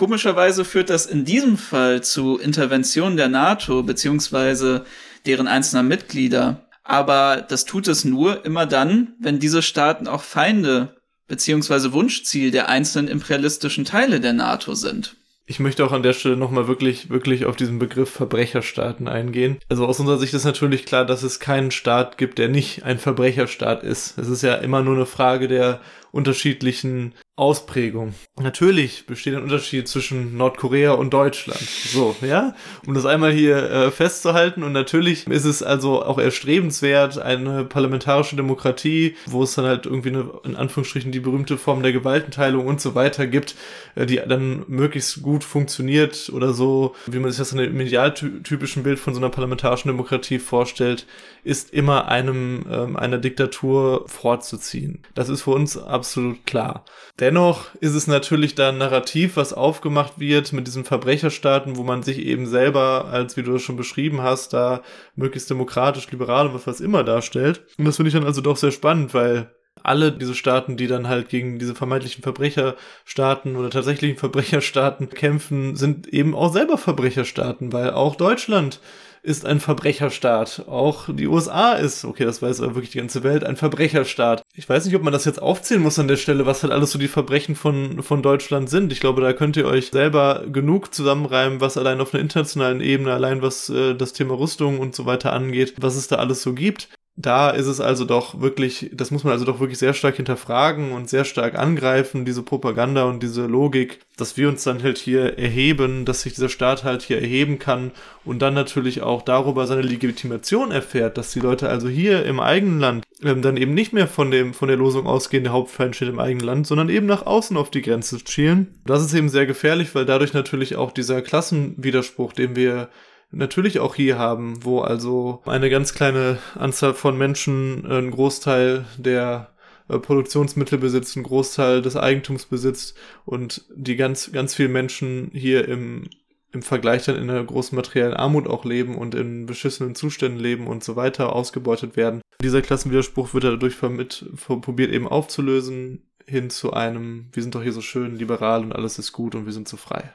[0.00, 4.86] Komischerweise führt das in diesem Fall zu Interventionen der NATO beziehungsweise
[5.26, 6.64] deren einzelner Mitglieder.
[6.82, 10.96] Aber das tut es nur immer dann, wenn diese Staaten auch Feinde
[11.28, 15.16] beziehungsweise Wunschziel der einzelnen imperialistischen Teile der NATO sind.
[15.44, 19.58] Ich möchte auch an der Stelle nochmal wirklich, wirklich auf diesen Begriff Verbrecherstaaten eingehen.
[19.68, 22.98] Also aus unserer Sicht ist natürlich klar, dass es keinen Staat gibt, der nicht ein
[22.98, 24.16] Verbrecherstaat ist.
[24.16, 25.80] Es ist ja immer nur eine Frage der
[26.12, 28.12] unterschiedlichen Ausprägung.
[28.38, 31.58] Natürlich besteht ein Unterschied zwischen Nordkorea und Deutschland.
[31.58, 32.54] So, ja,
[32.86, 34.62] um das einmal hier äh, festzuhalten.
[34.62, 40.10] Und natürlich ist es also auch erstrebenswert, eine parlamentarische Demokratie, wo es dann halt irgendwie
[40.10, 43.54] eine, in Anführungsstrichen, die berühmte Form der Gewaltenteilung und so weiter gibt,
[43.94, 48.82] äh, die dann möglichst gut funktioniert oder so, wie man sich das in einem medialtypischen
[48.82, 51.06] Bild von so einer parlamentarischen Demokratie vorstellt,
[51.42, 54.98] ist immer einem ähm, einer Diktatur vorzuziehen.
[55.14, 56.84] Das ist für uns absolut klar.
[57.18, 62.02] Dennoch ist es natürlich da ein Narrativ, was aufgemacht wird mit diesen Verbrecherstaaten, wo man
[62.02, 64.80] sich eben selber, als wie du es schon beschrieben hast, da
[65.14, 67.66] möglichst demokratisch, liberal und was immer darstellt.
[67.76, 71.08] Und das finde ich dann also doch sehr spannend, weil alle diese Staaten, die dann
[71.08, 77.90] halt gegen diese vermeintlichen Verbrecherstaaten oder tatsächlichen Verbrecherstaaten kämpfen, sind eben auch selber Verbrecherstaaten, weil
[77.90, 78.80] auch Deutschland
[79.22, 80.64] ist ein Verbrecherstaat.
[80.68, 84.42] Auch die USA ist, okay, das weiß aber wirklich die ganze Welt, ein Verbrecherstaat.
[84.54, 86.92] Ich weiß nicht, ob man das jetzt aufzählen muss an der Stelle, was halt alles
[86.92, 88.92] so die Verbrechen von, von Deutschland sind.
[88.92, 93.12] Ich glaube, da könnt ihr euch selber genug zusammenreimen, was allein auf einer internationalen Ebene,
[93.12, 96.54] allein was äh, das Thema Rüstung und so weiter angeht, was es da alles so
[96.54, 100.16] gibt da ist es also doch wirklich, das muss man also doch wirklich sehr stark
[100.16, 104.96] hinterfragen und sehr stark angreifen, diese Propaganda und diese Logik, dass wir uns dann halt
[104.96, 107.90] hier erheben, dass sich dieser Staat halt hier erheben kann
[108.24, 112.80] und dann natürlich auch darüber seine Legitimation erfährt, dass die Leute also hier im eigenen
[112.80, 116.08] Land ähm, dann eben nicht mehr von dem, von der Losung ausgehen, der Hauptfeind steht
[116.08, 118.78] im eigenen Land, sondern eben nach außen auf die Grenze schielen.
[118.86, 122.88] Das ist eben sehr gefährlich, weil dadurch natürlich auch dieser Klassenwiderspruch, den wir
[123.30, 129.50] natürlich auch hier haben, wo also eine ganz kleine Anzahl von Menschen einen Großteil der
[129.88, 135.68] äh, Produktionsmittel besitzt, einen Großteil des Eigentums besitzt und die ganz, ganz vielen Menschen hier
[135.68, 136.08] im,
[136.52, 140.66] im Vergleich dann in einer großen materiellen Armut auch leben und in beschissenen Zuständen leben
[140.66, 142.20] und so weiter ausgebeutet werden.
[142.42, 147.72] Dieser Klassenwiderspruch wird dadurch vermit, probiert eben aufzulösen hin zu einem, wir sind doch hier
[147.72, 150.12] so schön liberal und alles ist gut und wir sind so frei.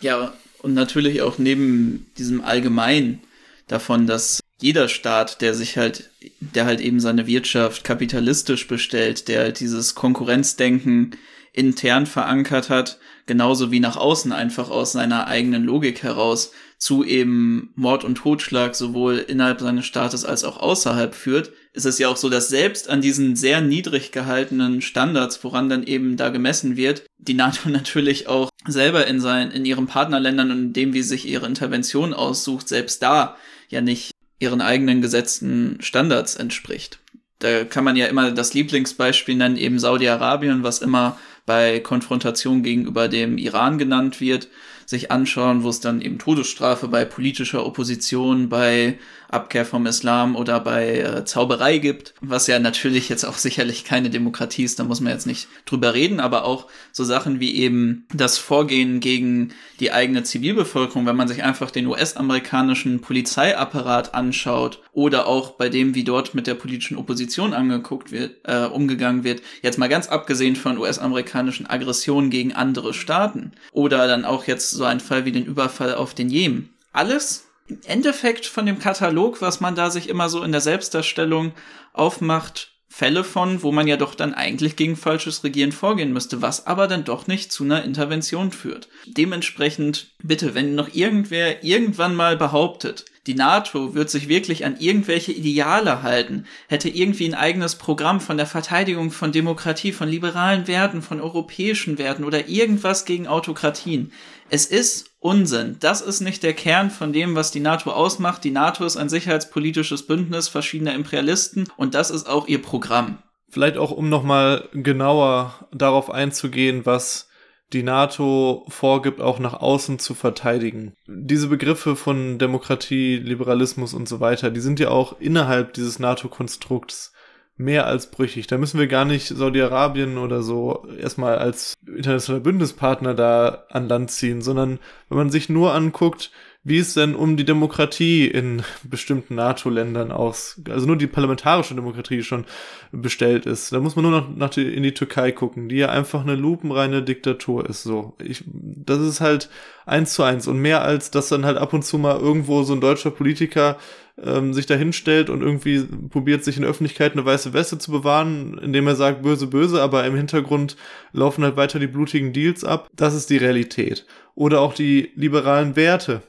[0.00, 3.20] Ja, und natürlich auch neben diesem Allgemein
[3.66, 9.40] davon, dass jeder Staat, der sich halt, der halt eben seine Wirtschaft kapitalistisch bestellt, der
[9.40, 11.16] halt dieses Konkurrenzdenken
[11.52, 17.72] intern verankert hat, genauso wie nach außen einfach aus seiner eigenen Logik heraus zu eben
[17.74, 22.16] Mord und Totschlag sowohl innerhalb seines Staates als auch außerhalb führt, ist es ja auch
[22.16, 27.04] so, dass selbst an diesen sehr niedrig gehaltenen Standards, woran dann eben da gemessen wird,
[27.20, 31.26] die NATO natürlich auch selber in seinen, in ihren Partnerländern und in dem, wie sich
[31.26, 33.36] ihre Intervention aussucht, selbst da
[33.68, 36.98] ja nicht ihren eigenen gesetzten Standards entspricht.
[37.38, 43.08] Da kann man ja immer das Lieblingsbeispiel nennen, eben Saudi-Arabien, was immer bei Konfrontation gegenüber
[43.08, 44.48] dem Iran genannt wird,
[44.90, 48.98] sich anschauen, wo es dann eben Todesstrafe bei politischer Opposition, bei
[49.28, 54.10] Abkehr vom Islam oder bei äh, Zauberei gibt, was ja natürlich jetzt auch sicherlich keine
[54.10, 58.04] Demokratie ist, da muss man jetzt nicht drüber reden, aber auch so Sachen wie eben
[58.12, 65.28] das Vorgehen gegen die eigene Zivilbevölkerung, wenn man sich einfach den US-amerikanischen Polizeiapparat anschaut oder
[65.28, 69.78] auch bei dem, wie dort mit der politischen Opposition angeguckt wird, äh, umgegangen wird, jetzt
[69.78, 74.98] mal ganz abgesehen von US-amerikanischen Aggressionen gegen andere Staaten oder dann auch jetzt so ein
[75.00, 76.70] Fall wie den Überfall auf den Jemen.
[76.92, 81.52] Alles im Endeffekt von dem Katalog, was man da sich immer so in der Selbstdarstellung
[81.92, 86.66] aufmacht, Fälle von, wo man ja doch dann eigentlich gegen falsches Regieren vorgehen müsste, was
[86.66, 88.88] aber dann doch nicht zu einer Intervention führt.
[89.06, 95.30] Dementsprechend, bitte, wenn noch irgendwer irgendwann mal behauptet, die NATO wird sich wirklich an irgendwelche
[95.30, 101.00] Ideale halten, hätte irgendwie ein eigenes Programm von der Verteidigung von Demokratie, von liberalen Werten,
[101.00, 104.12] von europäischen Werten oder irgendwas gegen Autokratien.
[104.48, 105.76] Es ist Unsinn.
[105.78, 108.42] Das ist nicht der Kern von dem, was die NATO ausmacht.
[108.42, 113.18] Die NATO ist ein sicherheitspolitisches Bündnis verschiedener Imperialisten und das ist auch ihr Programm.
[113.48, 117.29] Vielleicht auch, um nochmal genauer darauf einzugehen, was
[117.72, 120.92] die NATO vorgibt, auch nach außen zu verteidigen.
[121.06, 127.12] Diese Begriffe von Demokratie, Liberalismus und so weiter, die sind ja auch innerhalb dieses NATO-Konstrukts
[127.56, 128.46] mehr als brüchig.
[128.46, 134.10] Da müssen wir gar nicht Saudi-Arabien oder so erstmal als internationaler Bündnispartner da an Land
[134.10, 134.78] ziehen, sondern
[135.08, 140.60] wenn man sich nur anguckt, wie es denn um die Demokratie in bestimmten NATO-Ländern aus,
[140.68, 142.44] also nur die parlamentarische Demokratie schon
[142.92, 143.72] bestellt ist.
[143.72, 146.34] Da muss man nur noch nach die, in die Türkei gucken, die ja einfach eine
[146.34, 147.82] lupenreine Diktatur ist.
[147.82, 149.48] So, ich, das ist halt
[149.86, 152.74] eins zu eins und mehr als, dass dann halt ab und zu mal irgendwo so
[152.74, 153.78] ein deutscher Politiker
[154.22, 157.90] ähm, sich da hinstellt und irgendwie probiert, sich in der Öffentlichkeit eine weiße Weste zu
[157.90, 160.76] bewahren, indem er sagt, böse, böse, aber im Hintergrund
[161.12, 162.88] laufen halt weiter die blutigen Deals ab.
[162.94, 164.04] Das ist die Realität.
[164.34, 166.22] Oder auch die liberalen Werte.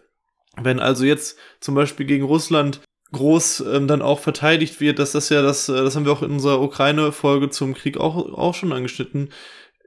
[0.64, 5.30] Wenn also jetzt zum Beispiel gegen Russland groß ähm, dann auch verteidigt wird, dass das
[5.30, 8.72] ja das, äh, das haben wir auch in unserer Ukraine-Folge zum Krieg auch, auch schon
[8.72, 9.30] angeschnitten,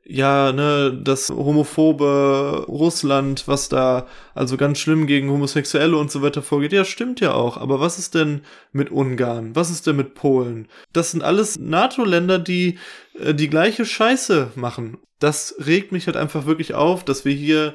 [0.06, 6.42] ja, ne, das homophobe Russland, was da also ganz schlimm gegen Homosexuelle und so weiter
[6.42, 7.56] vorgeht, ja, stimmt ja auch.
[7.56, 9.56] Aber was ist denn mit Ungarn?
[9.56, 10.68] Was ist denn mit Polen?
[10.92, 12.78] Das sind alles NATO-Länder, die
[13.18, 14.98] äh, die gleiche Scheiße machen.
[15.20, 17.74] Das regt mich halt einfach wirklich auf, dass wir hier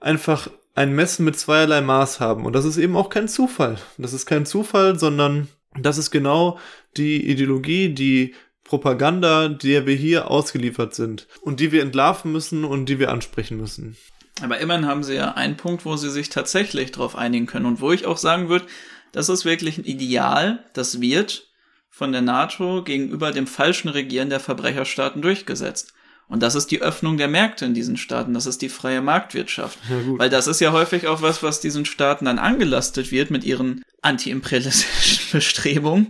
[0.00, 2.44] einfach ein Messen mit zweierlei Maß haben.
[2.44, 3.78] Und das ist eben auch kein Zufall.
[3.98, 6.58] Das ist kein Zufall, sondern das ist genau
[6.96, 12.88] die Ideologie, die Propaganda, der wir hier ausgeliefert sind und die wir entlarven müssen und
[12.88, 13.96] die wir ansprechen müssen.
[14.42, 17.80] Aber immerhin haben sie ja einen Punkt, wo sie sich tatsächlich darauf einigen können und
[17.80, 18.66] wo ich auch sagen würde,
[19.12, 21.48] das ist wirklich ein Ideal, das wird
[21.88, 25.94] von der NATO gegenüber dem falschen Regieren der Verbrecherstaaten durchgesetzt.
[26.28, 29.78] Und das ist die Öffnung der Märkte in diesen Staaten, das ist die freie Marktwirtschaft.
[29.88, 33.44] Ja, Weil das ist ja häufig auch was, was diesen Staaten dann angelastet wird mit
[33.44, 36.08] ihren antiimperialistischen Bestrebungen,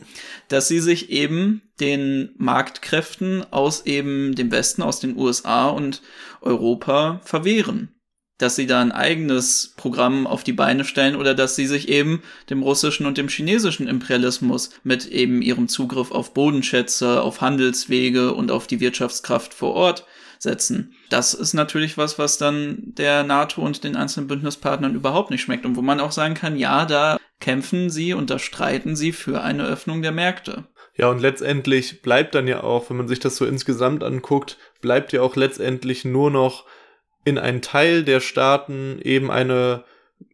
[0.49, 6.03] dass sie sich eben den Marktkräften aus eben dem Westen, aus den USA und
[6.41, 7.96] Europa verwehren
[8.39, 12.23] dass sie da ein eigenes Programm auf die Beine stellen oder dass sie sich eben
[12.51, 18.51] dem russischen und dem chinesischen Imperialismus mit eben ihrem Zugriff auf Bodenschätze, auf Handelswege und
[18.51, 20.07] auf die Wirtschaftskraft vor Ort
[20.39, 20.95] setzen.
[21.09, 25.65] Das ist natürlich was, was dann der NATO und den einzelnen Bündnispartnern überhaupt nicht schmeckt
[25.65, 29.43] und wo man auch sagen kann, ja, da kämpfen sie und da streiten sie für
[29.43, 30.65] eine Öffnung der Märkte.
[30.99, 35.13] Ja, und letztendlich bleibt dann ja auch, wenn man sich das so insgesamt anguckt, bleibt
[35.13, 36.65] ja auch letztendlich nur noch
[37.27, 39.85] in einen Teil der Staaten eben eine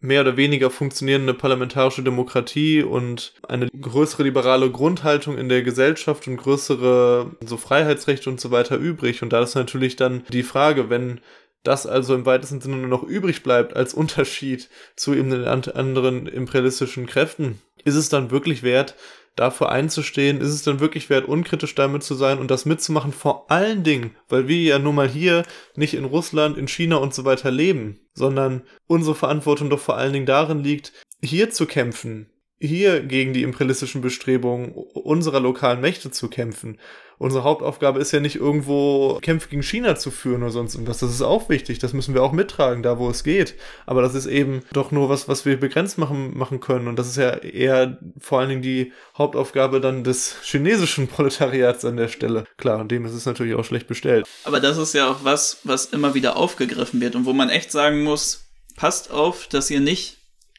[0.00, 6.36] mehr oder weniger funktionierende parlamentarische Demokratie und eine größere liberale Grundhaltung in der Gesellschaft und
[6.36, 9.22] größere so Freiheitsrechte und so weiter übrig.
[9.22, 11.20] Und da ist natürlich dann die Frage, wenn
[11.64, 16.26] das also im weitesten Sinne nur noch übrig bleibt als Unterschied zu eben den anderen
[16.26, 18.96] imperialistischen Kräften, ist es dann wirklich wert,
[19.36, 23.50] dafür einzustehen, ist es dann wirklich wert, unkritisch damit zu sein und das mitzumachen, vor
[23.50, 27.24] allen Dingen, weil wir ja nun mal hier nicht in Russland, in China und so
[27.24, 32.30] weiter leben, sondern unsere Verantwortung doch vor allen Dingen darin liegt, hier zu kämpfen,
[32.60, 36.78] hier gegen die imperialistischen Bestrebungen unserer lokalen Mächte zu kämpfen
[37.22, 40.98] unsere Hauptaufgabe ist ja nicht irgendwo Kämpfe gegen China zu führen oder sonst irgendwas.
[40.98, 41.78] Das ist auch wichtig.
[41.78, 43.54] Das müssen wir auch mittragen, da wo es geht.
[43.86, 46.88] Aber das ist eben doch nur was, was wir begrenzt machen, machen können.
[46.88, 51.96] Und das ist ja eher vor allen Dingen die Hauptaufgabe dann des chinesischen Proletariats an
[51.96, 52.44] der Stelle.
[52.56, 54.26] Klar, und dem ist es natürlich auch schlecht bestellt.
[54.42, 57.70] Aber das ist ja auch was, was immer wieder aufgegriffen wird und wo man echt
[57.70, 60.16] sagen muss, passt auf, dass ihr nicht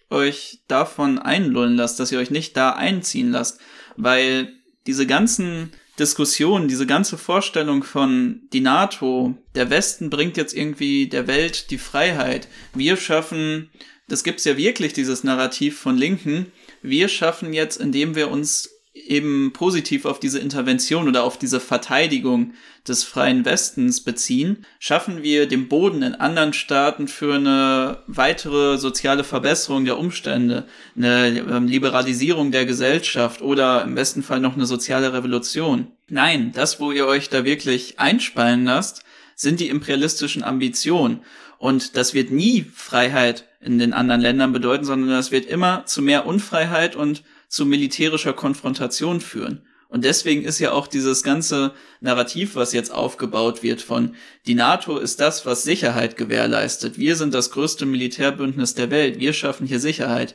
[0.10, 3.60] euch davon einlullen lasst, dass ihr euch nicht da einziehen lasst,
[3.98, 4.54] weil
[4.88, 11.28] diese ganzen Diskussion, diese ganze Vorstellung von die NATO, der Westen bringt jetzt irgendwie der
[11.28, 12.48] Welt die Freiheit.
[12.74, 13.70] Wir schaffen,
[14.08, 16.52] das gibt's ja wirklich, dieses Narrativ von Linken.
[16.82, 22.54] Wir schaffen jetzt, indem wir uns eben positiv auf diese Intervention oder auf diese Verteidigung
[22.88, 29.24] des freien Westens beziehen, schaffen wir den Boden in anderen Staaten für eine weitere soziale
[29.24, 35.12] Verbesserung der Umstände, eine ähm, Liberalisierung der Gesellschaft oder im besten Fall noch eine soziale
[35.12, 35.88] Revolution.
[36.08, 39.04] Nein, das, wo ihr euch da wirklich einspeien lasst,
[39.36, 41.22] sind die imperialistischen Ambitionen.
[41.58, 46.02] Und das wird nie Freiheit in den anderen Ländern bedeuten, sondern das wird immer zu
[46.02, 47.24] mehr Unfreiheit und
[47.54, 49.62] zu militärischer Konfrontation führen.
[49.88, 54.16] Und deswegen ist ja auch dieses ganze Narrativ, was jetzt aufgebaut wird von
[54.48, 56.98] die NATO ist das, was Sicherheit gewährleistet.
[56.98, 59.20] Wir sind das größte Militärbündnis der Welt.
[59.20, 60.34] Wir schaffen hier Sicherheit.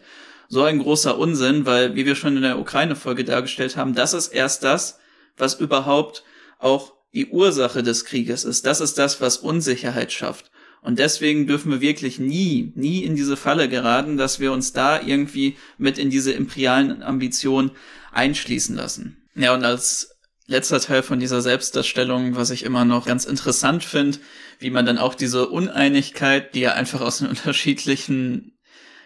[0.48, 4.28] So ein großer Unsinn, weil, wie wir schon in der Ukraine-Folge dargestellt haben, das ist
[4.28, 5.00] erst das,
[5.36, 6.22] was überhaupt
[6.60, 8.64] auch die Ursache des Krieges ist.
[8.64, 10.52] Das ist das, was Unsicherheit schafft.
[10.82, 15.00] Und deswegen dürfen wir wirklich nie, nie in diese Falle geraten, dass wir uns da
[15.00, 17.72] irgendwie mit in diese imperialen Ambitionen
[18.12, 19.16] einschließen lassen.
[19.34, 24.18] Ja, und als letzter Teil von dieser Selbstdarstellung, was ich immer noch ganz interessant finde,
[24.58, 28.54] wie man dann auch diese Uneinigkeit, die ja einfach aus den unterschiedlichen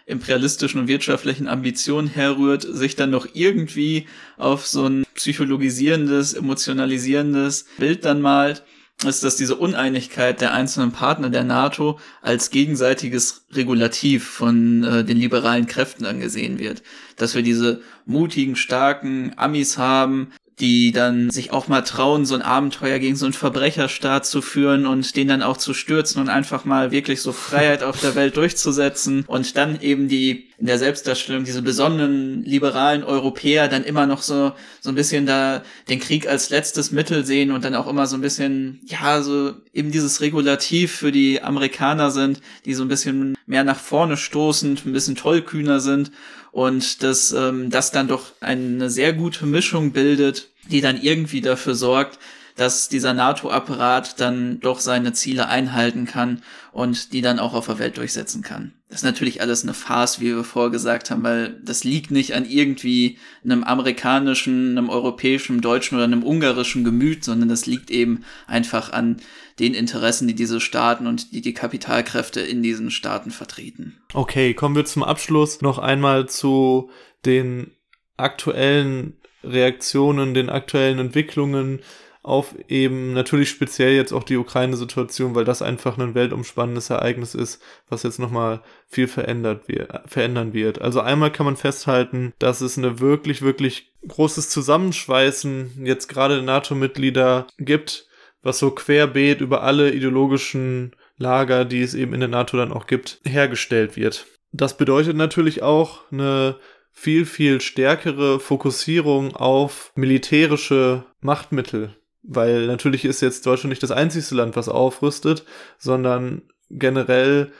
[0.05, 4.07] imperialistischen und wirtschaftlichen Ambitionen herrührt, sich dann noch irgendwie
[4.37, 8.63] auf so ein psychologisierendes, emotionalisierendes Bild dann malt
[9.05, 15.17] ist, dass diese Uneinigkeit der einzelnen Partner der NATO als gegenseitiges Regulativ von äh, den
[15.17, 16.83] liberalen Kräften angesehen wird.
[17.15, 22.41] Dass wir diese mutigen, starken Amis haben, die dann sich auch mal trauen, so ein
[22.41, 26.63] Abenteuer gegen so einen Verbrecherstaat zu führen und den dann auch zu stürzen und einfach
[26.63, 31.43] mal wirklich so Freiheit auf der Welt durchzusetzen und dann eben die in der Selbstdarstellung
[31.43, 36.51] diese besonderen liberalen Europäer dann immer noch so so ein bisschen da den Krieg als
[36.51, 40.91] letztes Mittel sehen und dann auch immer so ein bisschen ja so eben dieses Regulativ
[40.91, 45.79] für die Amerikaner sind, die so ein bisschen mehr nach vorne stoßend, ein bisschen tollkühner
[45.79, 46.11] sind
[46.53, 51.73] und dass ähm, das dann doch eine sehr gute Mischung bildet, die dann irgendwie dafür
[51.73, 52.19] sorgt,
[52.55, 57.79] dass dieser NATO-Apparat dann doch seine Ziele einhalten kann und die dann auch auf der
[57.79, 58.73] Welt durchsetzen kann.
[58.93, 62.35] Das ist natürlich alles eine Farce, wie wir vorher gesagt haben, weil das liegt nicht
[62.35, 68.23] an irgendwie einem amerikanischen, einem europäischen, deutschen oder einem ungarischen Gemüt, sondern das liegt eben
[68.45, 69.17] einfach an
[69.57, 73.97] den Interessen, die diese Staaten und die die Kapitalkräfte in diesen Staaten vertreten.
[74.13, 76.91] Okay, kommen wir zum Abschluss noch einmal zu
[77.25, 77.71] den
[78.15, 81.79] aktuellen Reaktionen, den aktuellen Entwicklungen
[82.23, 87.61] auf eben natürlich speziell jetzt auch die Ukraine-Situation, weil das einfach ein weltumspannendes Ereignis ist,
[87.89, 90.81] was jetzt nochmal viel verändert wird, verändern wird.
[90.81, 97.47] Also einmal kann man festhalten, dass es eine wirklich, wirklich großes Zusammenschweißen jetzt gerade NATO-Mitglieder
[97.57, 98.07] gibt,
[98.41, 102.87] was so querbeet über alle ideologischen Lager, die es eben in der NATO dann auch
[102.87, 104.25] gibt, hergestellt wird.
[104.51, 106.57] Das bedeutet natürlich auch eine
[106.91, 111.95] viel, viel stärkere Fokussierung auf militärische Machtmittel.
[112.23, 115.45] Weil natürlich ist jetzt Deutschland nicht das einzigste Land, was aufrüstet,
[115.77, 117.51] sondern generell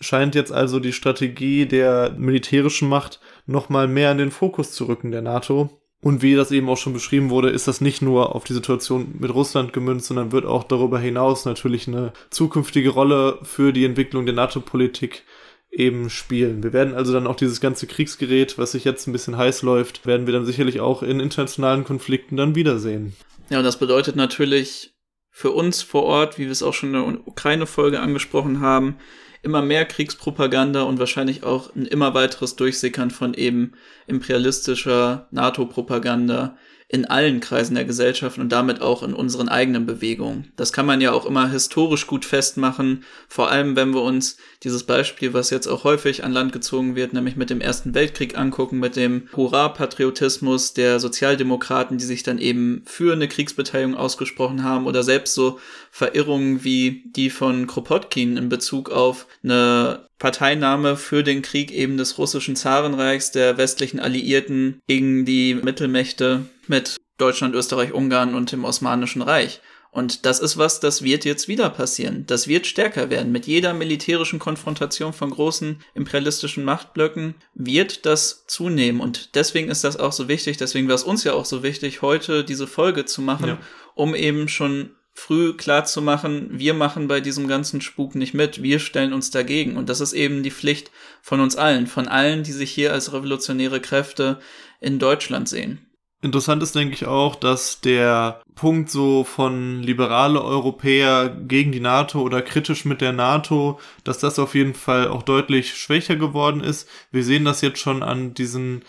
[0.00, 5.10] scheint jetzt also die Strategie der militärischen Macht nochmal mehr in den Fokus zu rücken
[5.10, 5.80] der NATO.
[6.00, 9.14] Und wie das eben auch schon beschrieben wurde, ist das nicht nur auf die Situation
[9.18, 14.26] mit Russland gemünzt, sondern wird auch darüber hinaus natürlich eine zukünftige Rolle für die Entwicklung
[14.26, 15.24] der NATO-Politik
[15.70, 16.62] eben spielen.
[16.62, 20.06] Wir werden also dann auch dieses ganze Kriegsgerät, was sich jetzt ein bisschen heiß läuft,
[20.06, 23.16] werden wir dann sicherlich auch in internationalen Konflikten dann wiedersehen.
[23.50, 24.94] Ja, und das bedeutet natürlich
[25.30, 28.96] für uns vor Ort, wie wir es auch schon in der Ukraine-Folge angesprochen haben,
[29.42, 33.72] immer mehr Kriegspropaganda und wahrscheinlich auch ein immer weiteres Durchsickern von eben
[34.06, 36.56] imperialistischer NATO-Propaganda
[36.88, 40.52] in allen Kreisen der Gesellschaft und damit auch in unseren eigenen Bewegungen.
[40.56, 44.84] Das kann man ja auch immer historisch gut festmachen, vor allem wenn wir uns dieses
[44.84, 48.80] Beispiel, was jetzt auch häufig an Land gezogen wird, nämlich mit dem Ersten Weltkrieg angucken,
[48.80, 55.02] mit dem Hurra-Patriotismus der Sozialdemokraten, die sich dann eben für eine Kriegsbeteiligung ausgesprochen haben oder
[55.02, 55.58] selbst so
[55.90, 62.18] Verirrungen wie die von Kropotkin in Bezug auf eine Parteinahme für den Krieg eben des
[62.18, 69.22] russischen Zarenreichs, der westlichen Alliierten gegen die Mittelmächte mit Deutschland, Österreich, Ungarn und dem Osmanischen
[69.22, 69.60] Reich.
[69.94, 72.24] Und das ist was, das wird jetzt wieder passieren.
[72.26, 73.30] Das wird stärker werden.
[73.30, 79.00] Mit jeder militärischen Konfrontation von großen imperialistischen Machtblöcken wird das zunehmen.
[79.00, 82.02] Und deswegen ist das auch so wichtig, deswegen war es uns ja auch so wichtig,
[82.02, 83.58] heute diese Folge zu machen, ja.
[83.94, 88.64] um eben schon früh klar zu machen, wir machen bei diesem ganzen Spuk nicht mit,
[88.64, 89.76] wir stellen uns dagegen.
[89.76, 90.90] Und das ist eben die Pflicht
[91.22, 94.40] von uns allen, von allen, die sich hier als revolutionäre Kräfte
[94.80, 95.86] in Deutschland sehen.
[96.24, 102.22] Interessant ist, denke ich, auch, dass der Punkt so von liberale Europäer gegen die NATO
[102.22, 106.88] oder kritisch mit der NATO, dass das auf jeden Fall auch deutlich schwächer geworden ist.
[107.12, 108.84] Wir sehen das jetzt schon an diesen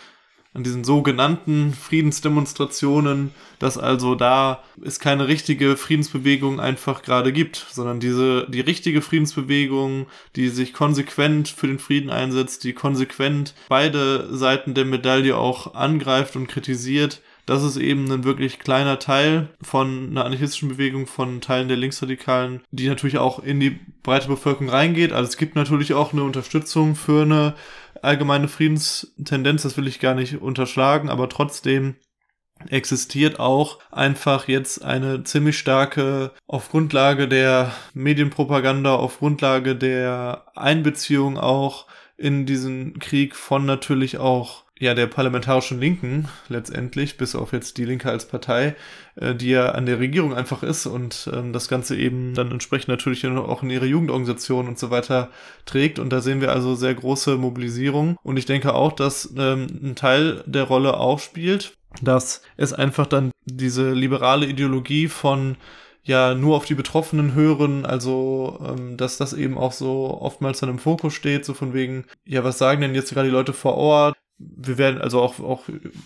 [0.53, 7.99] an diesen sogenannten Friedensdemonstrationen, dass also da es keine richtige Friedensbewegung einfach gerade gibt, sondern
[7.99, 10.07] diese, die richtige Friedensbewegung,
[10.38, 16.38] die sich konsequent für den Frieden einsetzt, die konsequent beide Seiten der Medaille auch angreift
[16.38, 21.67] und kritisiert, das ist eben ein wirklich kleiner Teil von einer anarchistischen Bewegung, von Teilen
[21.67, 25.11] der Linksradikalen, die natürlich auch in die breite Bevölkerung reingeht.
[25.11, 27.53] Also es gibt natürlich auch eine Unterstützung für eine
[28.01, 31.95] allgemeine Friedenstendenz, das will ich gar nicht unterschlagen, aber trotzdem
[32.69, 41.37] existiert auch einfach jetzt eine ziemlich starke, auf Grundlage der Medienpropaganda, auf Grundlage der Einbeziehung
[41.37, 41.85] auch
[42.17, 47.86] in diesen Krieg von natürlich auch ja der parlamentarischen Linken letztendlich, bis auf jetzt die
[47.86, 48.76] Linke als Partei,
[49.15, 52.89] äh, die ja an der Regierung einfach ist und ähm, das Ganze eben dann entsprechend
[52.89, 55.30] natürlich auch in ihre Jugendorganisation und so weiter
[55.65, 55.99] trägt.
[55.99, 58.17] Und da sehen wir also sehr große Mobilisierung.
[58.23, 63.07] Und ich denke auch, dass ähm, ein Teil der Rolle auch spielt, dass es einfach
[63.07, 65.55] dann diese liberale Ideologie von
[66.03, 70.69] ja nur auf die Betroffenen hören, also ähm, dass das eben auch so oftmals dann
[70.69, 73.76] im Fokus steht, so von wegen, ja, was sagen denn jetzt gerade die Leute vor
[73.76, 74.15] Ort?
[74.38, 75.63] Wir werden, also auch, auch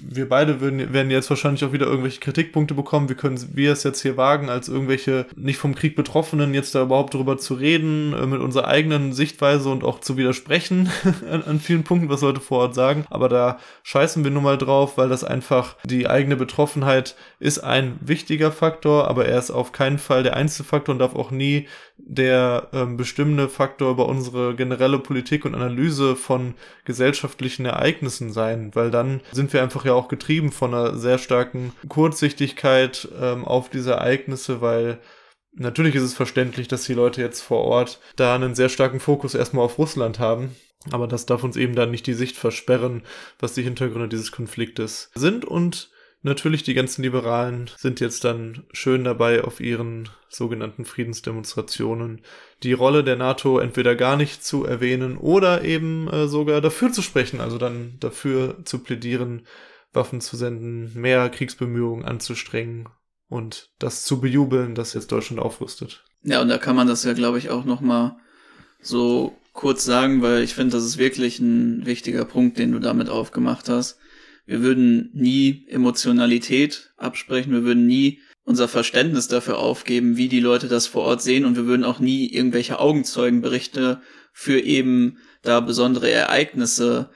[0.07, 3.09] wir beide würden, werden jetzt wahrscheinlich auch wieder irgendwelche Kritikpunkte bekommen.
[3.09, 6.83] Wie können wir es jetzt hier wagen, als irgendwelche nicht vom Krieg Betroffenen jetzt da
[6.83, 10.91] überhaupt drüber zu reden, äh, mit unserer eigenen Sichtweise und auch zu widersprechen
[11.31, 13.05] an, an, vielen Punkten, was Leute vor Ort sagen.
[13.09, 17.97] Aber da scheißen wir nun mal drauf, weil das einfach die eigene Betroffenheit ist ein
[17.99, 21.67] wichtiger Faktor, aber er ist auf keinen Fall der Einzelfaktor und darf auch nie
[22.05, 28.91] der ähm, bestimmende Faktor über unsere generelle Politik und Analyse von gesellschaftlichen Ereignissen sein, weil
[28.91, 33.91] dann sind wir einfach ja auch getrieben von einer sehr starken Kurzsichtigkeit ähm, auf diese
[33.91, 34.99] Ereignisse, weil
[35.53, 39.35] natürlich ist es verständlich, dass die Leute jetzt vor Ort da einen sehr starken Fokus
[39.35, 40.55] erstmal auf Russland haben.
[40.91, 43.03] Aber das darf uns eben dann nicht die Sicht versperren,
[43.39, 45.91] was die Hintergründe dieses Konfliktes sind und
[46.21, 52.21] Natürlich, die ganzen Liberalen sind jetzt dann schön dabei auf ihren sogenannten Friedensdemonstrationen
[52.61, 57.01] die Rolle der NATO entweder gar nicht zu erwähnen oder eben äh, sogar dafür zu
[57.01, 59.47] sprechen, also dann dafür zu plädieren,
[59.93, 62.89] Waffen zu senden, mehr Kriegsbemühungen anzustrengen
[63.29, 66.03] und das zu bejubeln, dass jetzt Deutschland aufrüstet.
[66.23, 68.17] Ja, und da kann man das ja, glaube ich, auch nochmal
[68.81, 73.09] so kurz sagen, weil ich finde, das ist wirklich ein wichtiger Punkt, den du damit
[73.09, 73.99] aufgemacht hast
[74.49, 80.67] wir würden nie Emotionalität absprechen, wir würden nie unser Verständnis dafür aufgeben, wie die Leute
[80.67, 84.01] das vor Ort sehen und wir würden auch nie irgendwelche Augenzeugenberichte
[84.33, 87.11] für eben da besondere Ereignisse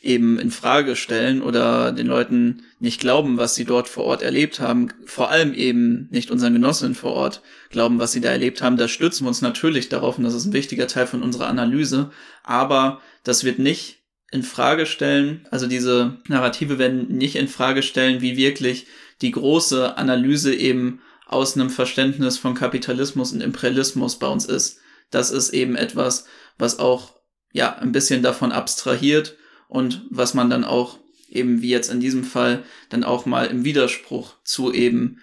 [0.00, 4.58] eben in Frage stellen oder den Leuten nicht glauben, was sie dort vor Ort erlebt
[4.58, 8.78] haben, vor allem eben nicht unseren Genossinnen vor Ort glauben, was sie da erlebt haben,
[8.78, 12.12] da stützen wir uns natürlich darauf und das ist ein wichtiger Teil von unserer Analyse,
[12.44, 13.97] aber das wird nicht
[14.30, 18.86] in Frage stellen, also diese Narrative werden nicht in Frage stellen, wie wirklich
[19.22, 24.80] die große Analyse eben aus einem Verständnis von Kapitalismus und Imperialismus bei uns ist.
[25.10, 26.26] Das ist eben etwas,
[26.58, 27.14] was auch
[27.52, 29.36] ja ein bisschen davon abstrahiert
[29.68, 30.98] und was man dann auch
[31.30, 35.20] eben wie jetzt in diesem Fall dann auch mal im Widerspruch zu eben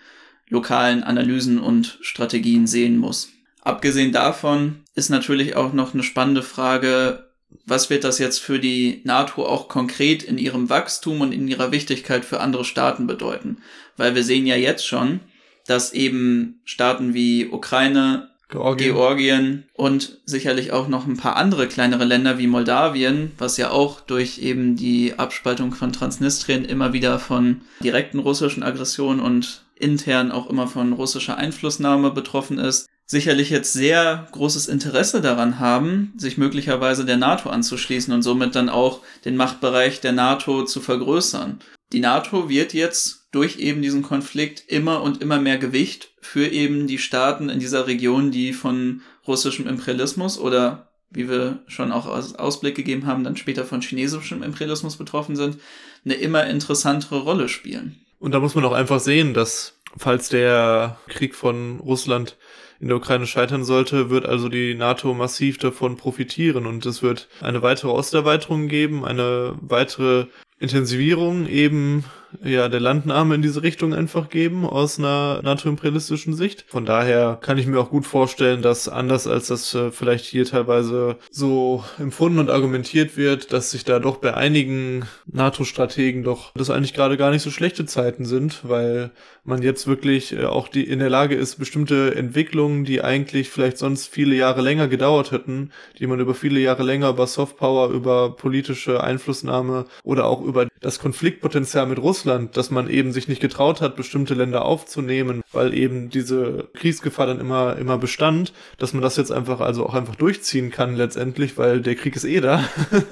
[0.47, 3.29] lokalen Analysen und Strategien sehen muss.
[3.61, 7.24] Abgesehen davon ist natürlich auch noch eine spannende Frage,
[7.65, 11.71] was wird das jetzt für die NATO auch konkret in ihrem Wachstum und in ihrer
[11.71, 13.57] Wichtigkeit für andere Staaten bedeuten?
[13.97, 15.21] Weil wir sehen ja jetzt schon,
[15.67, 18.93] dass eben Staaten wie Ukraine, Georgien.
[18.93, 24.01] Georgien und sicherlich auch noch ein paar andere kleinere Länder wie Moldawien, was ja auch
[24.01, 30.49] durch eben die Abspaltung von Transnistrien immer wieder von direkten russischen Aggressionen und intern auch
[30.49, 37.05] immer von russischer Einflussnahme betroffen ist, sicherlich jetzt sehr großes Interesse daran haben, sich möglicherweise
[37.05, 41.59] der NATO anzuschließen und somit dann auch den Machtbereich der NATO zu vergrößern.
[41.93, 46.87] Die NATO wird jetzt durch eben diesen Konflikt immer und immer mehr Gewicht für eben
[46.87, 52.75] die Staaten in dieser Region, die von russischem Imperialismus oder wie wir schon auch Ausblick
[52.75, 55.57] gegeben haben, dann später von chinesischem Imperialismus betroffen sind,
[56.03, 57.99] eine immer interessantere Rolle spielen.
[58.19, 62.37] Und da muss man auch einfach sehen, dass falls der Krieg von Russland
[62.79, 66.65] in der Ukraine scheitern sollte, wird also die NATO massiv davon profitieren.
[66.65, 70.25] Und es wird eine weitere Osterweiterung geben, eine weitere
[70.59, 72.05] Intensivierung eben
[72.43, 76.65] ja der Landnahme in diese Richtung einfach geben aus einer NATO-imperialistischen Sicht.
[76.67, 80.45] Von daher kann ich mir auch gut vorstellen, dass anders als das äh, vielleicht hier
[80.45, 86.69] teilweise so empfunden und argumentiert wird, dass sich da doch bei einigen NATO-Strategen doch das
[86.69, 89.11] eigentlich gerade gar nicht so schlechte Zeiten sind, weil
[89.45, 93.77] man jetzt wirklich äh, auch die in der Lage ist, bestimmte Entwicklungen, die eigentlich vielleicht
[93.77, 98.35] sonst viele Jahre länger gedauert hätten, die man über viele Jahre länger über Softpower, über
[98.35, 103.81] politische Einflussnahme oder auch über das Konfliktpotenzial mit Russland, dass man eben sich nicht getraut
[103.81, 109.17] hat, bestimmte Länder aufzunehmen, weil eben diese Kriegsgefahr dann immer, immer bestand, dass man das
[109.17, 112.63] jetzt einfach also auch einfach durchziehen kann letztendlich, weil der Krieg ist eh da.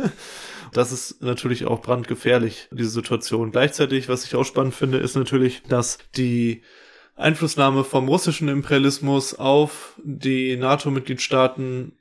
[0.73, 3.51] Das ist natürlich auch brandgefährlich, diese Situation.
[3.51, 6.63] Gleichzeitig, was ich auch spannend finde, ist natürlich, dass die
[7.15, 11.93] Einflussnahme vom russischen Imperialismus auf die NATO-Mitgliedstaaten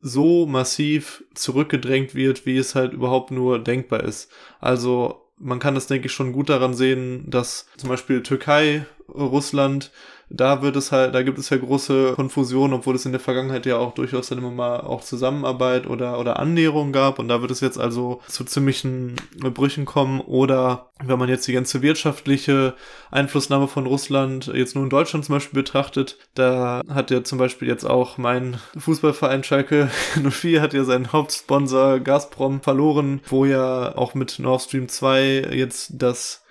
[0.00, 4.30] so massiv zurückgedrängt wird, wie es halt überhaupt nur denkbar ist.
[4.60, 9.90] Also man kann das, denke ich, schon gut daran sehen, dass zum Beispiel Türkei, Russland
[10.30, 13.64] da wird es halt, da gibt es ja große Konfusion, obwohl es in der Vergangenheit
[13.64, 17.18] ja auch durchaus dann immer mal auch Zusammenarbeit oder, oder Annäherung gab.
[17.18, 20.20] Und da wird es jetzt also zu ziemlichen Brüchen kommen.
[20.20, 22.74] Oder wenn man jetzt die ganze wirtschaftliche
[23.10, 27.68] Einflussnahme von Russland jetzt nur in Deutschland zum Beispiel betrachtet, da hat ja zum Beispiel
[27.68, 29.90] jetzt auch mein Fußballverein Schalke
[30.30, 35.92] 04 hat ja seinen Hauptsponsor Gazprom verloren, wo ja auch mit Nord Stream 2 jetzt
[35.94, 36.44] das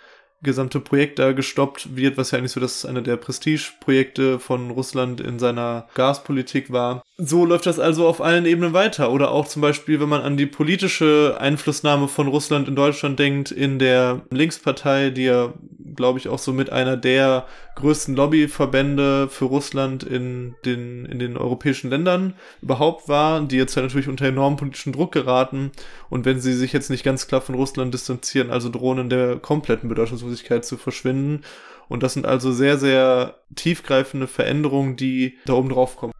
[0.43, 5.19] gesamte Projekt da gestoppt wird, was ja eigentlich so das einer der Prestigeprojekte von Russland
[5.19, 7.01] in seiner Gaspolitik war.
[7.17, 9.11] So läuft das also auf allen Ebenen weiter.
[9.11, 13.49] Oder auch zum Beispiel, wenn man an die politische Einflussnahme von Russland in Deutschland denkt,
[13.51, 15.53] in der Linkspartei, die ja,
[15.95, 17.45] glaube ich, auch so mit einer der
[17.78, 23.84] größten Lobbyverbände für Russland in den, in den europäischen Ländern überhaupt war, die jetzt ja
[23.84, 25.71] natürlich unter enormen politischen Druck geraten.
[26.09, 29.38] Und wenn sie sich jetzt nicht ganz klar von Russland distanzieren, also drohen in der
[29.38, 31.43] kompletten Bedeutungslosigkeit zu verschwinden.
[31.88, 36.13] Und das sind also sehr, sehr tiefgreifende Veränderungen, die da oben drauf kommen.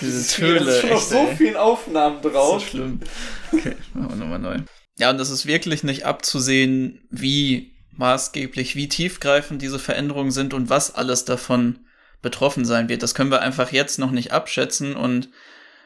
[0.00, 0.70] Diese Höhle.
[0.70, 2.54] ist schon noch so vielen Aufnahmen drauf.
[2.54, 3.00] Das ist so schlimm.
[3.52, 4.58] Okay, machen wir nochmal neu.
[4.98, 10.70] Ja, und es ist wirklich nicht abzusehen, wie maßgeblich, wie tiefgreifend diese Veränderungen sind und
[10.70, 11.80] was alles davon
[12.22, 13.02] betroffen sein wird.
[13.02, 15.28] Das können wir einfach jetzt noch nicht abschätzen und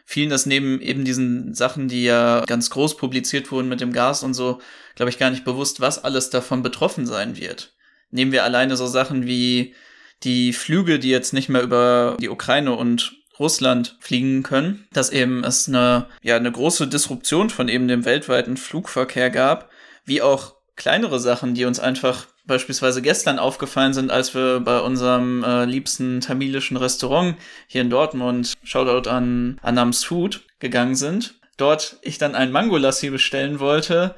[0.04, 4.22] vielen das neben eben diesen Sachen, die ja ganz groß publiziert wurden mit dem Gas
[4.22, 4.60] und so,
[4.94, 7.74] glaube ich, gar nicht bewusst, was alles davon betroffen sein wird.
[8.10, 9.74] Nehmen wir alleine so Sachen wie
[10.22, 15.44] die Flüge, die jetzt nicht mehr über die Ukraine und Russland fliegen können, dass eben
[15.44, 19.70] es eine, ja, eine große Disruption von eben dem weltweiten Flugverkehr gab,
[20.04, 25.42] wie auch kleinere Sachen, die uns einfach beispielsweise gestern aufgefallen sind, als wir bei unserem
[25.42, 31.34] äh, liebsten tamilischen Restaurant hier in Dortmund, Shoutout an Anams Food, gegangen sind.
[31.56, 34.14] Dort ich dann einen Mangolassi bestellen wollte,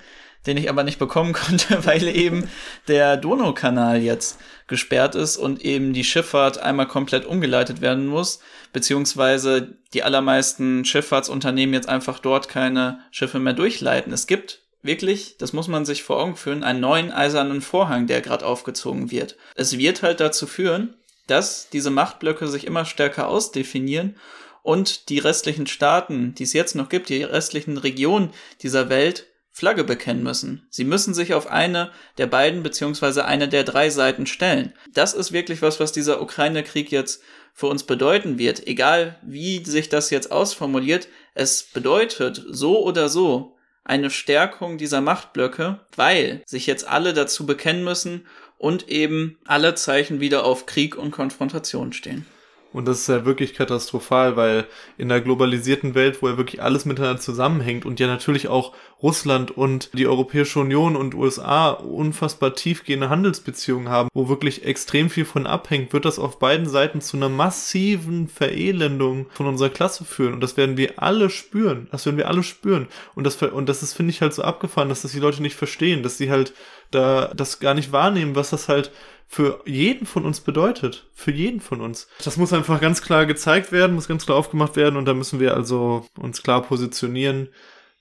[0.47, 2.49] den ich aber nicht bekommen konnte, weil eben
[2.89, 8.41] der Donaukanal jetzt gesperrt ist und eben die Schifffahrt einmal komplett umgeleitet werden muss,
[8.73, 14.13] beziehungsweise die allermeisten Schifffahrtsunternehmen jetzt einfach dort keine Schiffe mehr durchleiten.
[14.13, 18.21] Es gibt wirklich, das muss man sich vor Augen führen, einen neuen eisernen Vorhang, der
[18.21, 19.37] gerade aufgezogen wird.
[19.55, 20.95] Es wird halt dazu führen,
[21.27, 24.17] dass diese Machtblöcke sich immer stärker ausdefinieren
[24.63, 28.31] und die restlichen Staaten, die es jetzt noch gibt, die restlichen Regionen
[28.63, 30.69] dieser Welt Flagge bekennen müssen.
[30.71, 34.73] Sie müssen sich auf eine der beiden beziehungsweise eine der drei Seiten stellen.
[34.95, 37.23] Das ist wirklich was, was dieser Ukraine-Krieg jetzt
[37.55, 38.69] für uns bedeuten wird.
[38.69, 43.58] Egal wie sich das jetzt ausformuliert, es bedeutet so oder so
[43.89, 48.27] eine Stärkung dieser Machtblöcke, weil sich jetzt alle dazu bekennen müssen
[48.59, 52.27] und eben alle Zeichen wieder auf Krieg und Konfrontation stehen.
[52.73, 54.67] Und das ist ja wirklich katastrophal, weil
[54.99, 59.51] in der globalisierten Welt, wo ja wirklich alles miteinander zusammenhängt und ja natürlich auch Russland
[59.51, 65.47] und die Europäische Union und USA unfassbar tiefgehende Handelsbeziehungen haben, wo wirklich extrem viel von
[65.47, 70.35] abhängt, wird das auf beiden Seiten zu einer massiven Verelendung von unserer Klasse führen.
[70.35, 71.89] Und das werden wir alle spüren.
[71.91, 72.89] Das werden wir alle spüren.
[73.15, 75.57] Und das, und das ist, finde ich, halt so abgefahren, dass das die Leute nicht
[75.57, 76.53] verstehen, dass sie halt
[76.91, 78.91] da das gar nicht wahrnehmen, was das halt
[79.31, 81.07] für jeden von uns bedeutet.
[81.15, 82.09] Für jeden von uns.
[82.25, 85.39] Das muss einfach ganz klar gezeigt werden, muss ganz klar aufgemacht werden und da müssen
[85.39, 87.49] wir also uns klar positionieren,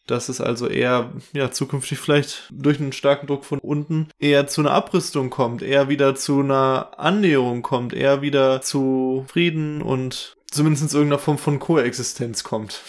[0.08, 4.62] dass es also eher, ja, zukünftig vielleicht durch einen starken Druck von unten eher zu
[4.62, 10.94] einer Abrüstung kommt, eher wieder zu einer Annäherung kommt, eher wieder zu Frieden und zumindest
[10.94, 12.82] irgendeiner Form von Koexistenz kommt.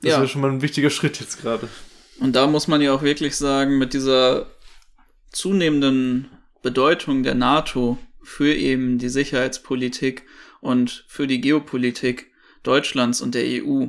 [0.00, 0.16] Das ja.
[0.16, 1.68] wäre schon mal ein wichtiger Schritt jetzt gerade.
[2.20, 4.46] Und da muss man ja auch wirklich sagen, mit dieser
[5.30, 6.30] zunehmenden
[6.64, 10.24] Bedeutung der NATO für eben die Sicherheitspolitik
[10.62, 13.88] und für die Geopolitik Deutschlands und der EU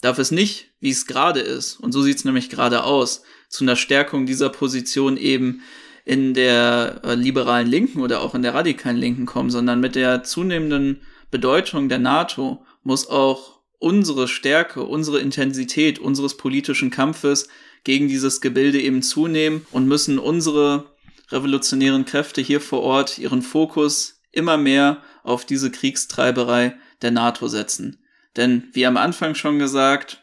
[0.00, 3.62] darf es nicht, wie es gerade ist, und so sieht es nämlich gerade aus, zu
[3.62, 5.62] einer Stärkung dieser Position eben
[6.04, 10.24] in der äh, liberalen Linken oder auch in der radikalen Linken kommen, sondern mit der
[10.24, 17.48] zunehmenden Bedeutung der NATO muss auch unsere Stärke, unsere Intensität unseres politischen Kampfes
[17.84, 20.95] gegen dieses Gebilde eben zunehmen und müssen unsere
[21.30, 28.02] revolutionären Kräfte hier vor Ort ihren Fokus immer mehr auf diese Kriegstreiberei der NATO setzen.
[28.36, 30.22] Denn wie am Anfang schon gesagt,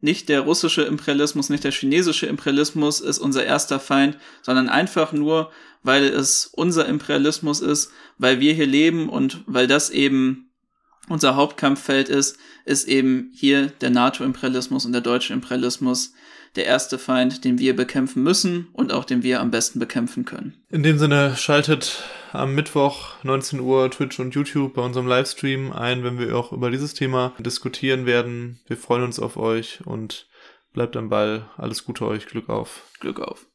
[0.00, 5.52] nicht der russische Imperialismus, nicht der chinesische Imperialismus ist unser erster Feind, sondern einfach nur,
[5.82, 10.50] weil es unser Imperialismus ist, weil wir hier leben und weil das eben
[11.08, 16.14] unser Hauptkampffeld ist, ist eben hier der NATO-Imperialismus und der deutsche Imperialismus,
[16.56, 20.54] der erste Feind, den wir bekämpfen müssen und auch den wir am besten bekämpfen können.
[20.70, 26.04] In dem Sinne schaltet am Mittwoch 19 Uhr Twitch und YouTube bei unserem Livestream ein,
[26.04, 28.60] wenn wir auch über dieses Thema diskutieren werden.
[28.66, 30.28] Wir freuen uns auf euch und
[30.72, 31.48] bleibt am Ball.
[31.56, 32.26] Alles Gute euch.
[32.26, 32.82] Glück auf.
[33.00, 33.46] Glück auf.